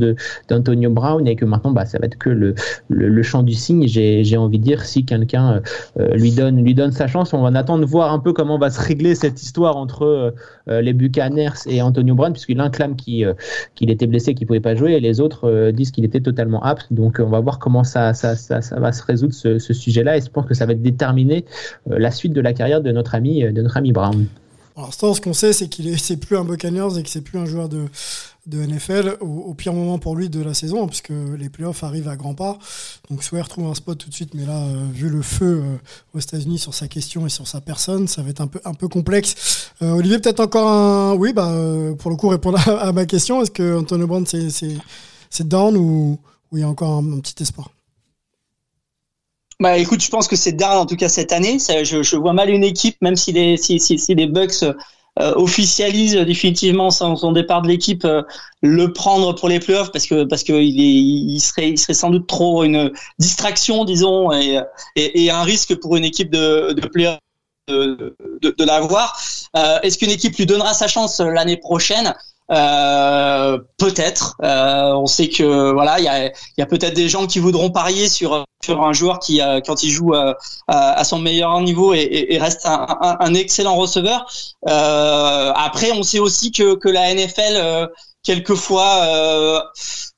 [0.48, 2.54] d'Antonio Brown et que maintenant bah, ça va être que le,
[2.88, 3.86] le, chant du signe.
[3.86, 5.62] J'ai envie de dire si quelqu'un
[5.98, 8.58] euh, lui donne lui donne sa chance, on va attendre de voir un peu comment
[8.58, 10.34] va se régler cette histoire entre
[10.68, 13.34] euh, les Buccaneers et Antonio Brown puisque l'un clame qu'il euh,
[13.80, 16.92] était blessé, qu'il pouvait pas jouer et les autres euh, disent qu'il était totalement apte.
[16.92, 20.20] Donc on va voir comment ça ça, ça, va se résoudre ce, ce sujet-là et
[20.20, 21.44] je pense que ça va déterminer
[21.86, 24.26] la suite de la carrière de notre ami de notre ami Brown.
[24.76, 27.36] Alors, ce qu'on sait, c'est qu'il est, c'est plus un Buccaneers et que c'est plus
[27.36, 27.86] un joueur de,
[28.48, 32.16] de NFL au, pire moment pour lui de la saison, puisque les playoffs arrivent à
[32.16, 32.58] grands pas.
[33.10, 35.62] Donc, soit il retrouve un spot tout de suite, mais là, euh, vu le feu
[35.62, 35.76] euh,
[36.14, 38.74] aux États-Unis sur sa question et sur sa personne, ça va être un peu, un
[38.74, 39.70] peu complexe.
[39.82, 41.14] Euh, Olivier, peut-être encore un.
[41.14, 41.52] Oui, bah,
[41.98, 43.42] pour le coup, répondre à, ma question.
[43.42, 46.18] Est-ce que Antonio Brown, c'est, down ou,
[46.50, 47.70] ou il y a encore un, petit espoir?
[49.60, 51.58] Bah écoute, je pense que c'est down en tout cas cette année.
[51.58, 54.64] Je, vois mal une équipe, même si les si, si, si les Bucks
[55.20, 58.22] euh, officialisent définitivement son, départ de l'équipe, euh,
[58.62, 62.26] le prendre pour les playoffs parce que parce que il, serait il serait sans doute
[62.26, 64.60] trop une distraction, disons, et,
[64.96, 67.18] et, un risque pour une équipe de, de playoffs
[67.68, 69.20] de, de, de l'avoir.
[69.56, 72.14] Euh, Est-ce qu'une équipe lui donnera sa chance l'année prochaine?
[72.50, 74.36] Euh, peut-être.
[74.42, 77.70] Euh, on sait que voilà, il y a, y a peut-être des gens qui voudront
[77.70, 80.34] parier sur sur un joueur qui, euh, quand il joue euh,
[80.66, 84.26] à, à son meilleur niveau et, et- et reste un, un- un excellent receveur.
[85.56, 87.88] Après, on sait aussi que que la NFL
[88.24, 89.60] quelquefois euh,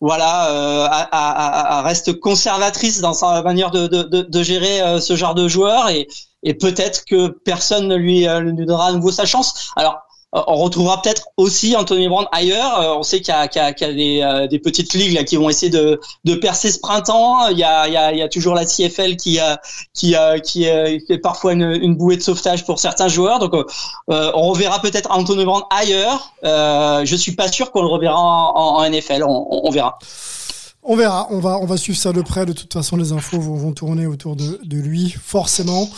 [0.01, 5.01] voilà euh, a- a- a- reste conservatrice dans sa manière de, de, de, gérer euh,
[5.01, 6.09] ce genre de joueur et,
[6.43, 9.71] et peut-être que personne ne lui, ne lui donnera à nouveau sa chance.
[9.77, 9.99] Alors
[10.33, 12.81] on retrouvera peut-être aussi Anthony Brown ailleurs.
[12.81, 14.59] Euh, on sait qu'il y a, qu'il y a- qu'il y a des, euh, des
[14.59, 17.49] petites ligues là, qui vont essayer de, de percer ce printemps.
[17.49, 19.39] Il y a, il il y a toujours la CFL qui,
[19.93, 20.15] qui,
[20.45, 23.39] qui, euh, est parfois une, une bouée de sauvetage pour certains joueurs.
[23.41, 23.65] Donc euh,
[24.11, 26.33] euh, on reverra peut-être Anthony Brown ailleurs.
[26.45, 29.25] Euh, je suis pas sûr qu'on le reverra en, en- NFL.
[29.25, 29.99] On- on verra.
[30.83, 32.47] On verra, on va, on va suivre ça de près.
[32.47, 35.89] De toute façon, les infos vont, vont tourner autour de, de lui, forcément.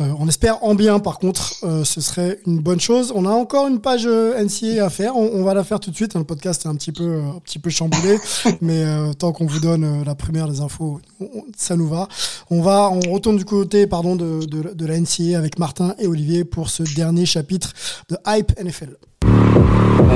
[0.00, 3.12] Euh, on espère en bien, par contre, euh, ce serait une bonne chose.
[3.14, 5.16] On a encore une page euh, NCA à faire.
[5.16, 6.16] On, on va la faire tout de suite.
[6.16, 6.18] hein.
[6.18, 8.18] Le podcast est un petit peu, un petit peu chamboulé,
[8.60, 12.08] mais euh, tant qu'on vous donne la première des infos, on- ça nous va.
[12.50, 16.08] On va, on retourne du côté, pardon, de, de, de la NCA avec Martin et
[16.08, 17.72] Olivier pour ce dernier chapitre
[18.10, 18.96] de Hype NFL.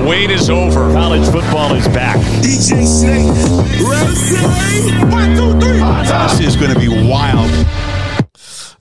[0.06, 0.92] Wait is over.
[0.92, 2.16] College football is back.
[2.42, 3.28] DJ Snake.
[5.10, 5.80] One, two, three.
[6.38, 7.50] This is going to be wild.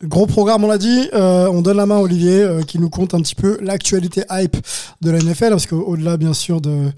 [0.04, 1.10] Gros programme, on l'a dit.
[1.14, 4.24] Euh, on donne la main à Olivier euh, qui nous compte un petit peu l'actualité
[4.30, 4.56] hype
[5.02, 6.92] de la NFL parce qu'au-delà bien sûr de,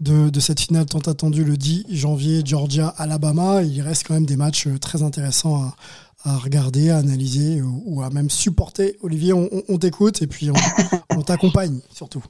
[0.00, 4.36] de, de cette finale tant attendue le 10 janvier Georgia-Alabama, il reste quand même des
[4.36, 5.70] matchs euh, très intéressants
[6.24, 8.96] à, à regarder, à analyser ou, ou à même supporter.
[9.02, 10.54] Olivier, on, on- on t'écoute et puis on,
[11.16, 12.22] on t'accompagne surtout.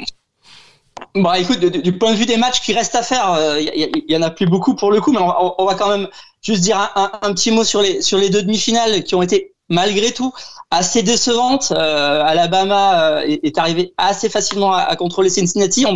[1.14, 4.16] Bon, écoute, du, point de vue des matchs qui restent à faire, il y, y-
[4.16, 6.08] en a plus beaucoup pour le coup, mais on, va- quand même
[6.42, 10.12] juste dire un, petit mot sur les sur les deux demi-finales qui ont été malgré
[10.12, 10.32] tout
[10.70, 11.72] assez décevantes.
[11.72, 15.86] Euh, Alabama euh, est, arrivé assez facilement à, contrôler Cincinnati.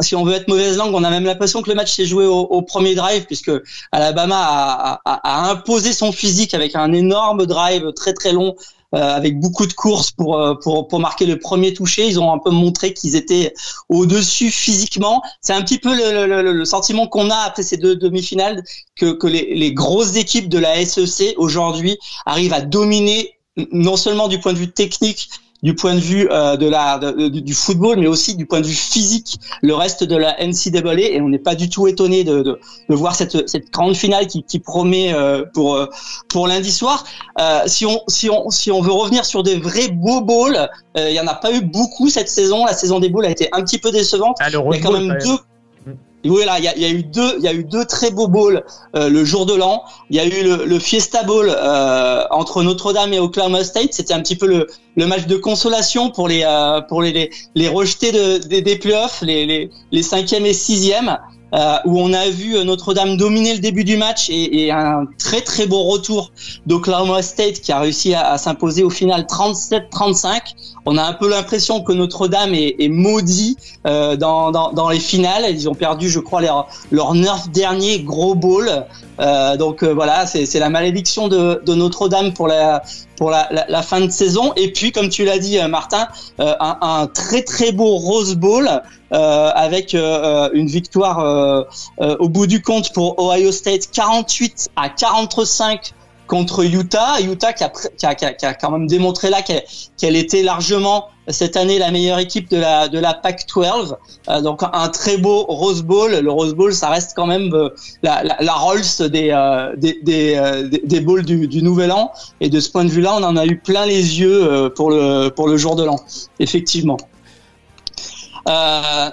[0.00, 2.26] Si on veut être mauvaise langue, on a même l'impression que le match s'est joué
[2.26, 3.52] au, premier drive, puisque
[3.92, 9.66] Alabama a, imposé son physique avec un énorme drive très très long euh, avec beaucoup
[9.66, 12.06] de courses pour, euh, pour, pour marquer le premier touché.
[12.06, 13.52] Ils ont un peu montré qu'ils étaient
[13.88, 15.22] au-dessus physiquement.
[15.40, 18.62] C'est un petit peu le- le- le sentiment qu'on a après ces deux demi-finales,
[18.94, 23.32] que, que les, les grosses équipes de la SEC aujourd'hui arrivent à dominer
[23.72, 25.30] non seulement du point de vue technique,
[25.66, 28.66] du point de vue euh, de la de- du football, mais aussi du point de
[28.66, 29.30] vue physique,
[29.62, 31.00] le reste de la NCAA.
[31.14, 32.52] Et on n'est pas du tout étonné de, de,
[32.90, 35.86] de voir cette, cette grande finale qui, qui promet euh, pour euh,
[36.32, 37.04] pour lundi soir.
[37.40, 40.58] Euh, si on si on si on veut revenir sur des vrais beaux bowls,
[40.96, 42.64] il y en a pas eu beaucoup cette saison.
[42.64, 44.36] La saison des bowls a été un petit peu décevante.
[44.40, 45.38] Ah, le il y a quand même deux.
[46.30, 48.10] Oui, là, il y a, y a eu deux, il y a eu deux très
[48.10, 48.64] beaux bowls
[48.94, 49.82] euh, le jour de l'an.
[50.10, 53.92] Il y a eu le, le Fiesta Bowl euh, entre Notre-Dame et Oklahoma State.
[53.92, 54.66] C'était un petit peu le,
[54.96, 58.76] le match de consolation pour les euh, pour les, les, les rejetés de, des, des
[58.76, 61.18] playoffs, les, les les cinquième et sixième,
[61.54, 65.40] euh, où on a vu Notre-Dame dominer le début du match et, et un très
[65.42, 66.32] très beau retour
[66.66, 70.40] d'Oklahoma State qui a réussi à, à s'imposer au final 37-35.
[70.88, 73.56] On a un peu l'impression que Notre-Dame est, maudit
[73.86, 75.44] euh, dans, les finales.
[75.50, 78.70] Ils ont perdu, je crois, leur, leur neuf derniers gros bowls.
[79.18, 82.84] Euh, donc euh, voilà, c'est la malédiction de, Notre-Dame pour la
[83.16, 84.52] pour la, fin de saison.
[84.54, 86.06] Et puis, comme tu l'as dit, Martin,
[86.38, 88.68] un, très très beau Rose Bowl
[89.10, 91.66] avec une victoire
[91.98, 95.94] au bout du compte pour Ohio State 48 à 45
[96.26, 97.20] contre Utah.
[97.20, 99.64] Utah qui a, qui a, qui a, quand même démontré là qu'elle
[99.96, 103.96] qu'elle était largement cette année la meilleure équipe de la de la Pac-12.
[104.28, 106.12] Euh, donc un très beau Rose Bowl.
[106.12, 107.70] Le Rose Bowl, ça reste quand même euh,
[108.02, 110.00] la, la, la Rolls des euh, des
[110.36, 112.12] euh, des, des bowls du, du Nouvel An.
[112.40, 115.28] Et de ce point de vue-là, on en a eu plein les yeux pour le
[115.28, 115.98] pour le jour de l'an,
[116.38, 116.96] effectivement.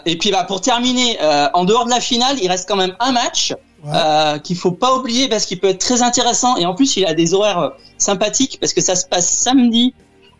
[0.05, 1.17] Et puis bah, pour terminer,
[1.53, 3.53] en dehors de la finale, il reste quand même un match
[3.85, 7.05] euh, qu'il faut pas oublier parce qu'il peut être très intéressant et en plus il
[7.05, 9.93] a des horaires euh, sympathiques parce que ça se passe samedi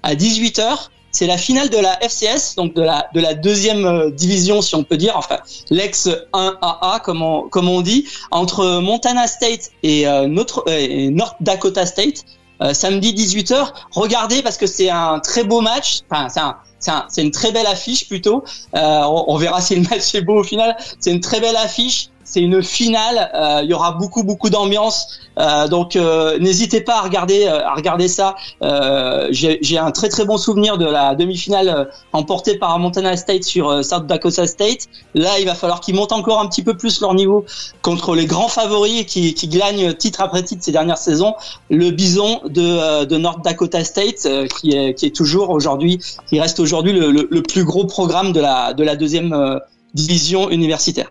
[0.03, 0.89] à 18h.
[1.11, 4.73] C'est la finale de la FCS, donc de la de la deuxième euh, division si
[4.75, 5.37] on peut dire, enfin
[5.69, 11.35] l'ex 1AA comme on comme on dit, entre Montana State et euh, notre et North
[11.41, 12.23] Dakota State.
[12.71, 13.73] Samedi 18h.
[13.91, 15.99] Regardez parce que c'est un très beau match.
[16.09, 16.55] Enfin, c'est un,
[16.87, 18.41] un- une très belle affiche plutôt.
[18.73, 20.77] On verra si le match est beau au final.
[21.01, 22.07] C'est une très belle affiche.
[22.34, 23.29] C'est une finale.
[23.36, 25.19] euh, Il y aura beaucoup beaucoup d'ambiance.
[25.39, 28.36] Euh, donc euh, n'hésitez pas à regarder euh, à regarder ça.
[28.63, 33.86] Euh, J'ai un très très bon souvenir de la demi-finale emportée par Montana State sur
[33.86, 34.88] South Dakota State.
[35.13, 37.45] Là, il va falloir qu'ils montent encore un petit peu plus leur niveau
[37.84, 41.36] contre les grands favoris qui, qui gagnent titre après titre ces dernières saisons.
[41.69, 44.27] Le Bison de, North Dakota State,
[44.59, 48.95] qui est toujours aujourd'hui, qui reste aujourd'hui le, plus gros programme de la de la
[48.95, 49.59] deuxième
[49.93, 51.09] division universitaire.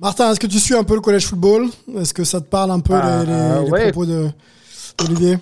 [0.00, 1.68] Martin, est-ce que tu suis un peu le collège football?
[1.96, 3.82] Est-ce que ça te parle un peu Ah, les, les- les ouais.
[3.92, 4.28] propos de
[5.02, 5.38] Olivier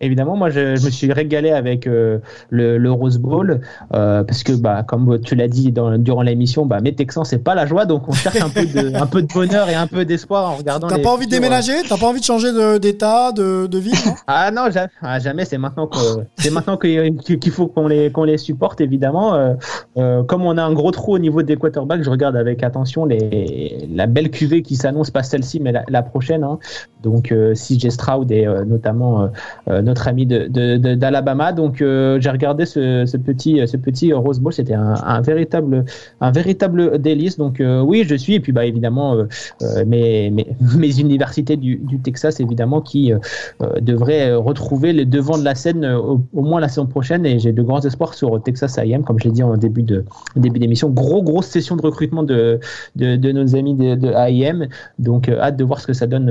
[0.00, 3.60] Évidemment, moi, je, je me suis régalé avec euh, le, le Rose Bowl
[3.94, 7.42] euh, parce que, bah, comme tu l'as dit dans, durant l'émission, bah, mes Texans, c'est
[7.44, 9.86] pas la joie, donc on cherche un peu de, un peu de bonheur et un
[9.86, 10.88] peu d'espoir en regardant.
[10.88, 11.72] T'as pas envie de futurs, déménager?
[11.88, 12.48] T'as pas envie de changer
[12.78, 13.80] d'état, de, non?
[14.26, 15.98] Ah non, jamais, ah, jamais c'est maintenant que
[16.38, 19.34] c'est maintenant qu'il faut qu'on les qu'on les supporte évidemment.
[19.34, 19.54] Euh,
[19.98, 23.04] euh, comme on a un gros trou au niveau des quarterbacks, je regarde avec attention
[23.04, 26.44] les la belle cuvée qui s'annonce pas celle-ci mais la, la prochaine.
[26.44, 26.58] hein.
[27.02, 29.26] Donc euh, CJ Stroud et euh, notamment euh,
[29.68, 31.52] euh, notre ami de de- de- d'Alabama.
[31.52, 35.84] Donc euh, j'ai regardé ce, petit ce petit Rose Bowl, c'était un, véritable
[36.20, 37.36] un véritable délice.
[37.36, 38.34] Donc euh, oui, je suis.
[38.34, 40.30] Et puis bah évidemment euh, mes,
[40.78, 46.20] mes universités du, du Texas évidemment qui euh, retrouver les devants de la scène au,
[46.32, 47.26] moins la saison prochaine.
[47.26, 50.04] Et j'ai de grands espoirs sur Texas A&M comme je l'ai dit en début de
[50.36, 50.88] début d'émission.
[50.90, 52.60] Gros grosse session de recrutement de
[52.96, 54.68] de, nos amis de, de A&M
[54.98, 56.28] donc hâte de voir ce que ça donne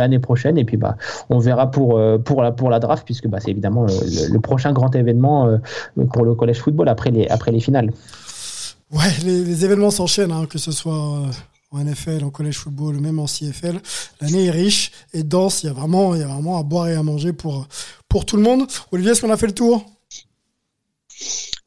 [0.00, 0.56] l'année prochaine.
[0.58, 0.96] Et puis bah
[1.30, 4.40] on verra pour pour la pour la draft puisque bah c'est évidemment euh, le, le
[4.40, 5.58] prochain grand événement euh,
[6.12, 7.92] pour le collège football après les après les finales
[8.90, 11.26] Ouais, les, les événements s'enchaînent, hein, que ce soit euh,
[11.70, 13.80] en NFL, en collège football, même en CFL.
[14.20, 15.62] L'année est riche et dense.
[15.62, 17.66] Il y a vraiment, il y a vraiment à boire et à manger pour
[18.08, 18.66] pour tout le monde.
[18.92, 19.82] Olivier, est-ce qu'on a fait le tour?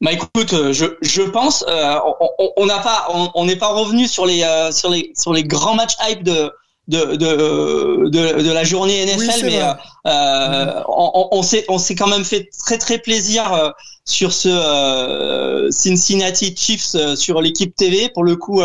[0.00, 3.72] Bah écoute, je, je pense, euh, on- on on n'a pas, on on n'est pas
[3.72, 6.52] revenu sur les euh, sur les sur les grands matchs hype de
[6.88, 9.72] de de de, de la journée NFL, Oui, mais euh,
[10.06, 13.70] euh, on, on- on s'est on s'est quand même fait très très plaisir euh,
[14.04, 18.08] sur ce euh, Cincinnati Chiefs euh, sur l'équipe TV.
[18.08, 18.62] Pour le coup,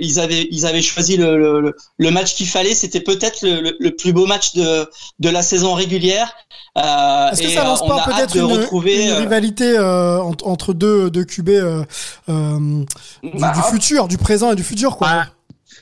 [0.00, 2.74] ils avaient ils avaient choisi le le, le- match qu'il fallait.
[2.74, 4.86] C'était peut-être le, le, plus beau match de
[5.20, 6.32] de la saison régulière.
[6.76, 11.24] Euh, Est-ce que ça lance pas peut-être une, retrouver une rivalité euh, entre, deux, deux
[11.24, 11.84] QB euh,
[12.30, 12.58] euh,
[13.22, 15.26] du, Bah, du futur, du présent et du futur, quoi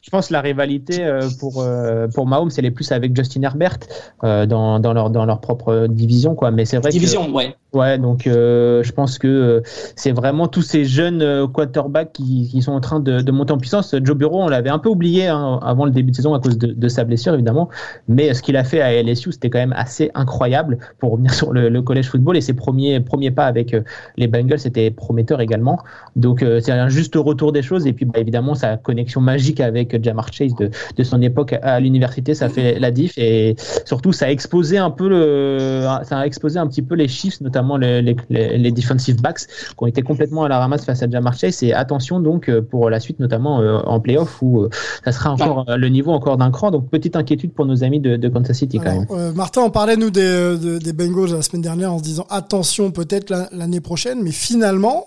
[0.03, 3.43] je pense que la rivalité euh, pour euh, pour Mahomes elle est plus avec Justin
[3.43, 3.79] Herbert
[4.25, 7.55] euh, dans, dans leur dans leur propre division quoi mais c'est vrai Division, ouais.
[7.73, 9.61] Ouais donc euh, je pense que euh,
[9.97, 13.53] c'est vraiment tous ces jeunes euh, quarterbacks qui, qui sont en train de, de monter
[13.53, 13.95] en puissance.
[14.03, 16.59] Joe Burrow on l'avait un peu oublié hein, avant le début de saison à cause
[16.59, 17.69] de, de sa blessure évidemment.
[18.09, 21.53] Mais ce qu'il a fait à LSU c'était quand même assez incroyable pour revenir sur
[21.53, 22.37] le, le college football.
[22.37, 23.83] Et ses premiers premiers pas avec euh,
[24.17, 25.79] les Bengals c'était prometteur également.
[26.17, 27.87] Donc euh, c'est un juste retour des choses.
[27.87, 31.79] Et puis bah, évidemment sa connexion magique avec Jamar Chase de, de son époque à
[31.79, 33.17] l'université ça fait la diff.
[33.17, 33.55] Et
[33.85, 37.39] surtout ça a exposé un peu le ça a exposé un petit peu les chiffres
[37.41, 41.03] notamment les, les, les, les defensive backs qui ont été complètement à la ramasse face
[41.03, 41.63] à Jamar Chase.
[41.63, 44.71] Et attention donc euh, pour la suite notamment euh, en playoff où euh,
[45.05, 46.71] ça sera encore le niveau encore d'un cran.
[46.71, 49.07] Donc petite inquiétude pour nos amis de, de Kansas City quand même.
[49.11, 52.27] Euh, Martin, on parlait nous des, de- des Bengals la semaine dernière en se disant
[52.31, 55.07] attention peut-être la- l'année prochaine, mais finalement,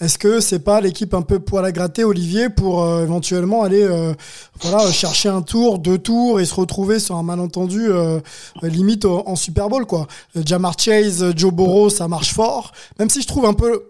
[0.00, 3.82] est-ce que c'est pas l'équipe un peu poil à gratter, Olivier, pour euh, éventuellement aller
[3.82, 4.14] euh,
[4.62, 8.20] voilà chercher un tour, deux tours et se retrouver sur un malentendu euh,
[8.62, 10.06] limite en, en Super Bowl quoi?
[10.36, 13.82] Euh, Jamar Chase, euh, Joe Burrow, ça marche fort, même si je trouve un peu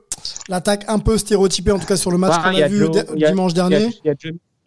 [0.48, 2.90] l'attaque un peu stéréotypée en tout cas sur le match qu'on a, vu Joe-
[3.28, 3.86] dimanche a- dernier.
[4.04, 4.10] Il y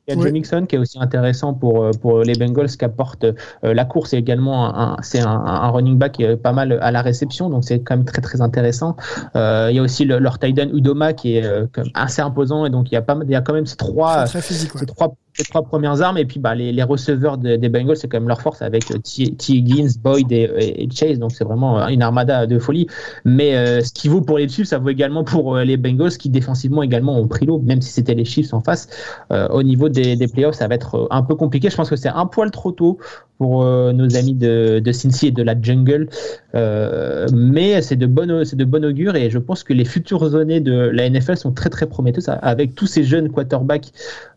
[0.07, 0.23] il y a Oui.
[0.23, 3.33] Joe Mixon qui est aussi intéressant pour, euh, pour les Bengals qui apporte euh,
[3.73, 6.91] la course et également un, c'est un, un running back qui est pas mal à
[6.91, 8.95] la réception donc c'est quand même très très intéressant.
[9.35, 12.65] Euh, il y a aussi le, leur tight end Udoma qui est euh, assez imposant
[12.65, 14.73] et donc il y a pas mal- il y a quand même ces trois physique,
[14.75, 14.81] ouais.
[14.81, 16.17] ces trois ces trois premières armes.
[16.17, 18.89] Et puis bah les, les receveurs de- des Bengals c'est quand même leur force avec
[18.91, 19.33] euh, T.
[19.53, 21.19] Higgins, Boyd et, et- Chase.
[21.19, 22.87] Donc c'est vraiment euh, une armada de folie.
[23.25, 26.17] Mais euh, ce qui vaut pour les Chiefs ça vaut également pour euh, les Bengals
[26.17, 28.87] qui défensivement également ont pris l'eau même si c'était les Chiefs en face.
[29.31, 31.69] Euh, au niveau des, des playoffs ça va être un peu compliqué.
[31.69, 32.97] Je pense que c'est un poil trop tôt
[33.39, 36.07] pour euh, nos amis de, de Cincy et de la jungle
[36.55, 40.35] Euh, mais c'est de bonne c'est de bon augure et je pense que les futures
[40.35, 43.91] années de la NFL sont très très prometteuses avec tous ces jeunes quarterbacks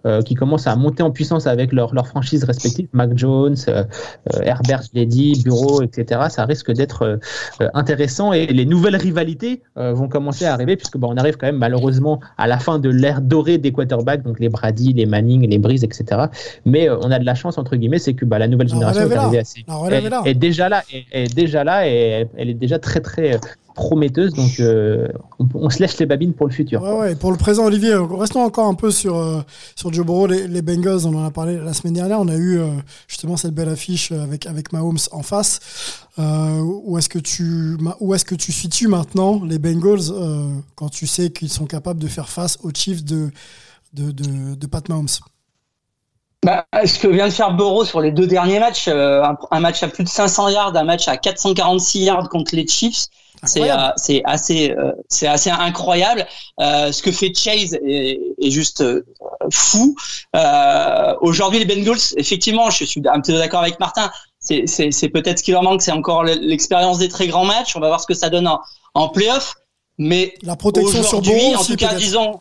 [0.06, 3.84] euh, qui commencent à monter en puissance avec leur, leur franchise respective, Mac Jones, euh,
[4.42, 6.22] Herbert, je l'ai dit, Bureau, etc.
[6.30, 7.18] Ça risque d'être
[7.74, 11.58] intéressant et les nouvelles rivalités vont commencer à arriver puisque bah, on arrive quand même
[11.58, 15.58] malheureusement à la fin de l'ère dorée des quarterbacks, donc les Brady, les Manning, les
[15.58, 16.26] Breeze, etc.
[16.64, 19.28] Mais on a de la chance entre guillemets, c'est que bah, la nouvelle génération là.
[19.38, 19.64] assez,
[20.24, 22.05] est déjà là, est, est déjà là et
[22.36, 23.38] elle est déjà très très euh,
[23.74, 24.32] prometteuse.
[24.32, 25.09] Donc euh,
[25.54, 26.82] on, se lèche les babines pour le futur.
[27.20, 29.44] Pour le présent, Olivier, euh, restons encore un peu sur,
[29.76, 32.20] Joe Burrow, les, Bengals, on en a parlé la semaine dernière.
[32.20, 32.59] On a eu
[33.07, 36.07] justement cette belle affiche avec, avec Mahomes en face.
[36.18, 40.12] Où est-ce que tu où tu situes maintenant les Bengals
[40.74, 43.30] quand tu sais qu'ils sont capables de faire face aux Chiefs de
[44.70, 45.09] Pat Mahomes?
[46.47, 49.59] Bah, ce que vient de faire Burrow sur les deux derniers matchs, euh, un, un
[49.59, 53.07] match à plus de 500 yards, un match à 446 yards contre les Chiefs,
[53.42, 56.24] c'est euh, c'est assez euh, c'est assez incroyable.
[56.61, 59.05] Euh, ce que fait Chase est, est juste euh,
[59.53, 59.97] fou.
[60.36, 64.09] Euh, Aujourd'hui, les Bengals, effectivement, je suis un peu d'accord avec Martin.
[64.38, 67.74] C'est peut-être ce qui leur manque, c'est encore l'expérience des très grands matchs.
[67.74, 68.61] On va voir ce que ça donne en,
[68.94, 69.57] en playoff.
[69.99, 72.40] Mais La protection sur Burrow en tout cas, disons,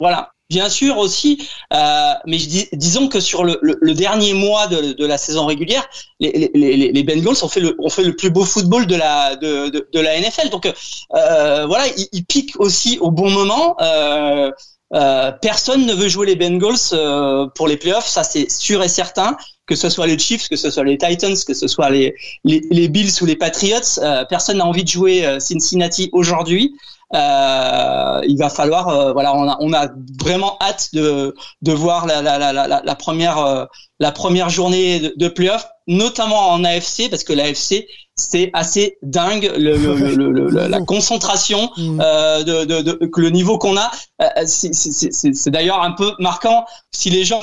[0.00, 4.66] voilà, bien sûr aussi, euh, mais dis, disons que sur le, le, le dernier mois
[4.68, 5.88] de, de la saison régulière,
[6.20, 9.36] les, les, les, Bengals ont fait le, ont fait le plus beau football de la
[9.36, 10.50] de, de, de la NFL.
[10.50, 13.76] Donc euh, voilà, ils, ils piquent aussi au bon moment.
[13.80, 14.50] Euh,
[14.94, 18.88] euh, personne ne veut jouer les Bengals euh, pour les playoffs, ça c'est sûr et
[18.88, 19.36] certain.
[19.66, 22.62] Que ce soit les Chiefs, que ce soit les Titans, que ce soit les les,
[22.70, 26.72] les Bills ou les Patriots, euh, personne n'a envie de jouer Cincinnati aujourd'hui.
[27.14, 29.88] Euh, il va falloir, euh, voilà, on a, on a
[30.20, 33.64] vraiment hâte de, de voir la, la, la, la, la première, euh,
[34.00, 37.86] la première journée de, de playoff, notamment en AFC, parce que l'AFC
[38.18, 43.58] c'est assez dingue le, le, le- la concentration euh, de, de, de- que le niveau
[43.58, 43.90] qu'on a.
[44.22, 47.42] Euh, c'est- c'est c'est- c'est- c'est d'ailleurs un peu marquant si les gens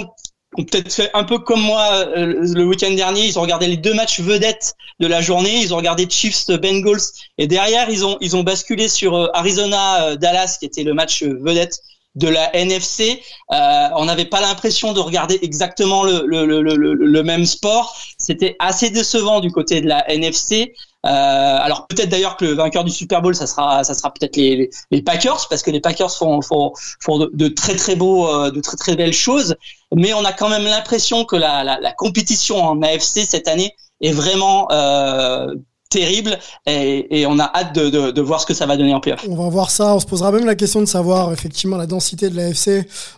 [0.57, 3.25] ont peut-être fait un peu comme moi euh, le week-end dernier.
[3.25, 5.59] Ils ont regardé les deux matchs vedettes de la journée.
[5.61, 7.01] Ils ont regardé Chiefs Bengals
[7.37, 10.93] et derrière ils ont ils ont basculé sur euh, Arizona euh, Dallas qui était le
[10.93, 11.79] match vedette
[12.15, 13.21] de la NFC.
[13.49, 17.97] On n'avait pas l'impression de regarder exactement le, le, le- le même sport.
[18.19, 20.73] C'était assez décevant du côté de la NFC.
[21.05, 24.37] Euh, alors peut-être d'ailleurs que le vainqueur du Super Bowl, ça sera, ça sera peut-être
[24.37, 28.27] les, les, Packers, parce que les Packers font, font, font de, de très très beaux,
[28.27, 29.55] euh, de très très belles choses.
[29.93, 33.75] Mais on a quand même l'impression que la, la, la compétition en AFC cette année
[34.01, 35.53] est vraiment euh,
[35.99, 38.93] terrible, et, et on a hâte de, de, de voir ce que ça va donner
[38.93, 39.25] en playoff.
[39.29, 39.95] On va voir ça.
[39.95, 42.67] On se posera même la question de savoir, effectivement, la densité de l'AFC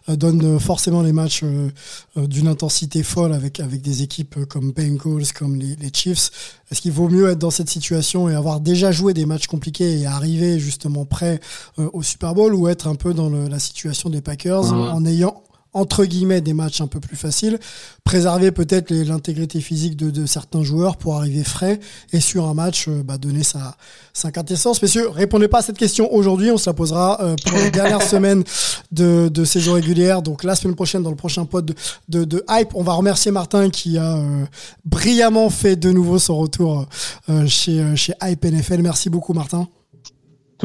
[0.09, 1.69] euh, donne euh, forcément les matchs euh,
[2.17, 6.29] d'une intensité folle avec, avec des équipes comme Bengals, comme les, les Chiefs.
[6.71, 9.99] Est-ce qu'il vaut mieux être dans cette situation et avoir déjà joué des matchs compliqués
[9.99, 11.39] et arriver justement prêt
[11.77, 15.43] au Super Bowl ou être un peu dans le- la situation des Packers en ayant
[15.75, 17.59] entre guillemets des matchs un peu plus faciles,
[18.03, 21.79] préserver peut-être les- l'intégrité physique de, de certains joueurs pour arriver frais
[22.13, 23.75] et sur un match euh, bah, donner sa,
[24.13, 24.81] sa quintessence.
[24.81, 28.01] Messieurs, répondez pas à cette question aujourd'hui, on se la posera euh, pour la dernière
[28.13, 28.43] semaine
[28.91, 31.75] de, de saison régulière, donc la semaine prochaine dans le prochain pod de,
[32.07, 32.69] de, de Hype.
[32.73, 34.45] On va remercier Martin qui a euh,
[34.85, 36.87] brillamment fait de nouveau son retour
[37.29, 38.81] euh, chez, chez Hype NFL.
[38.81, 39.67] Merci beaucoup Martin.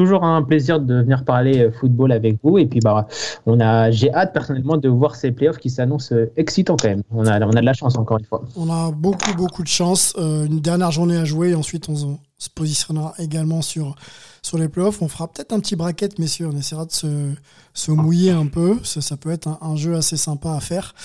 [0.01, 2.57] Toujours un plaisir de venir parler euh, football avec vous.
[2.57, 3.07] Et puis, bah,
[3.45, 7.03] on a, j'ai hâte personnellement de voir ces playoffs qui s'annoncent euh, excitants quand même.
[7.11, 8.41] On a, on a de la chance encore une fois.
[8.55, 10.13] On a beaucoup, beaucoup de chance.
[10.17, 11.53] Euh, une dernière journée à jouer.
[11.53, 13.93] Ensuite, on, se- on se positionnera également sur,
[14.41, 15.03] sur les playoffs.
[15.03, 16.49] On fera peut-être un petit bracket, messieurs.
[16.51, 17.07] On essaiera de se,
[17.75, 18.79] se mouiller un peu.
[18.83, 20.95] Ça, ça peut être un, jeu assez sympa à faire.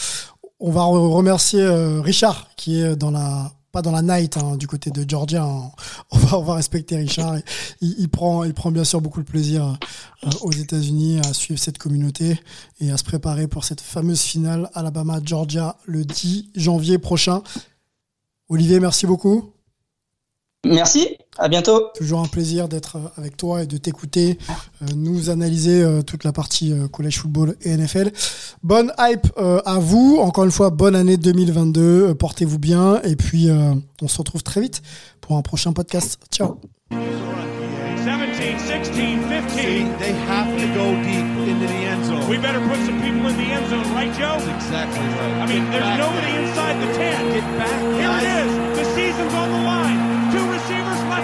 [0.59, 1.63] On va re- remercier
[2.03, 5.45] Richard, qui est dans la pas dans la night hein, du côté de Georgia.
[5.45, 5.71] hein.
[6.11, 7.37] On va on va respecter Richard.
[7.83, 9.77] Il, il prend il prend bien sûr beaucoup de plaisir
[10.25, 12.41] euh, aux États-Unis à suivre cette communauté
[12.81, 17.43] et à se préparer pour cette fameuse finale Alabama Georgia le 10 janvier prochain.
[18.49, 19.53] Olivier, merci beaucoup.
[20.67, 21.89] Merci, à bientôt.
[21.95, 24.39] Toujours un plaisir d'être euh, avec toi et de t'écouter,
[24.83, 28.11] euh, nous analyser euh, toute la partie euh, collège football et NFL.
[28.63, 33.49] Bonne hype à vous, encore une fois, bonne année 2022, euh, portez-vous bien et puis
[34.03, 34.83] on se retrouve très vite
[35.21, 36.19] pour un prochain podcast.
[36.31, 36.61] Ciao.
[36.91, 38.91] 17, 16,
[39.29, 39.99] 15.
[39.99, 42.29] they have to go deep into the end zone.
[42.29, 44.39] We better put some people in the end zone, right, Joe?
[44.39, 45.43] That's exactly right.
[45.43, 47.33] I mean, there's nobody inside the 10.
[47.33, 47.81] Get back.
[47.81, 48.67] Here it is.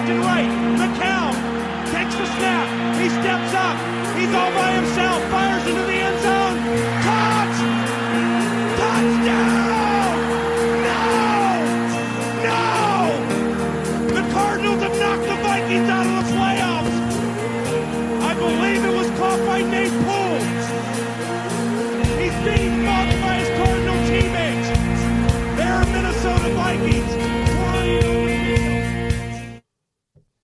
[0.03, 0.51] left and right.
[0.79, 1.33] McCown
[1.93, 3.01] takes the snap.
[3.01, 3.77] He steps up.
[4.17, 5.23] He's all by himself.
[5.31, 6.42] Fires into the end zone.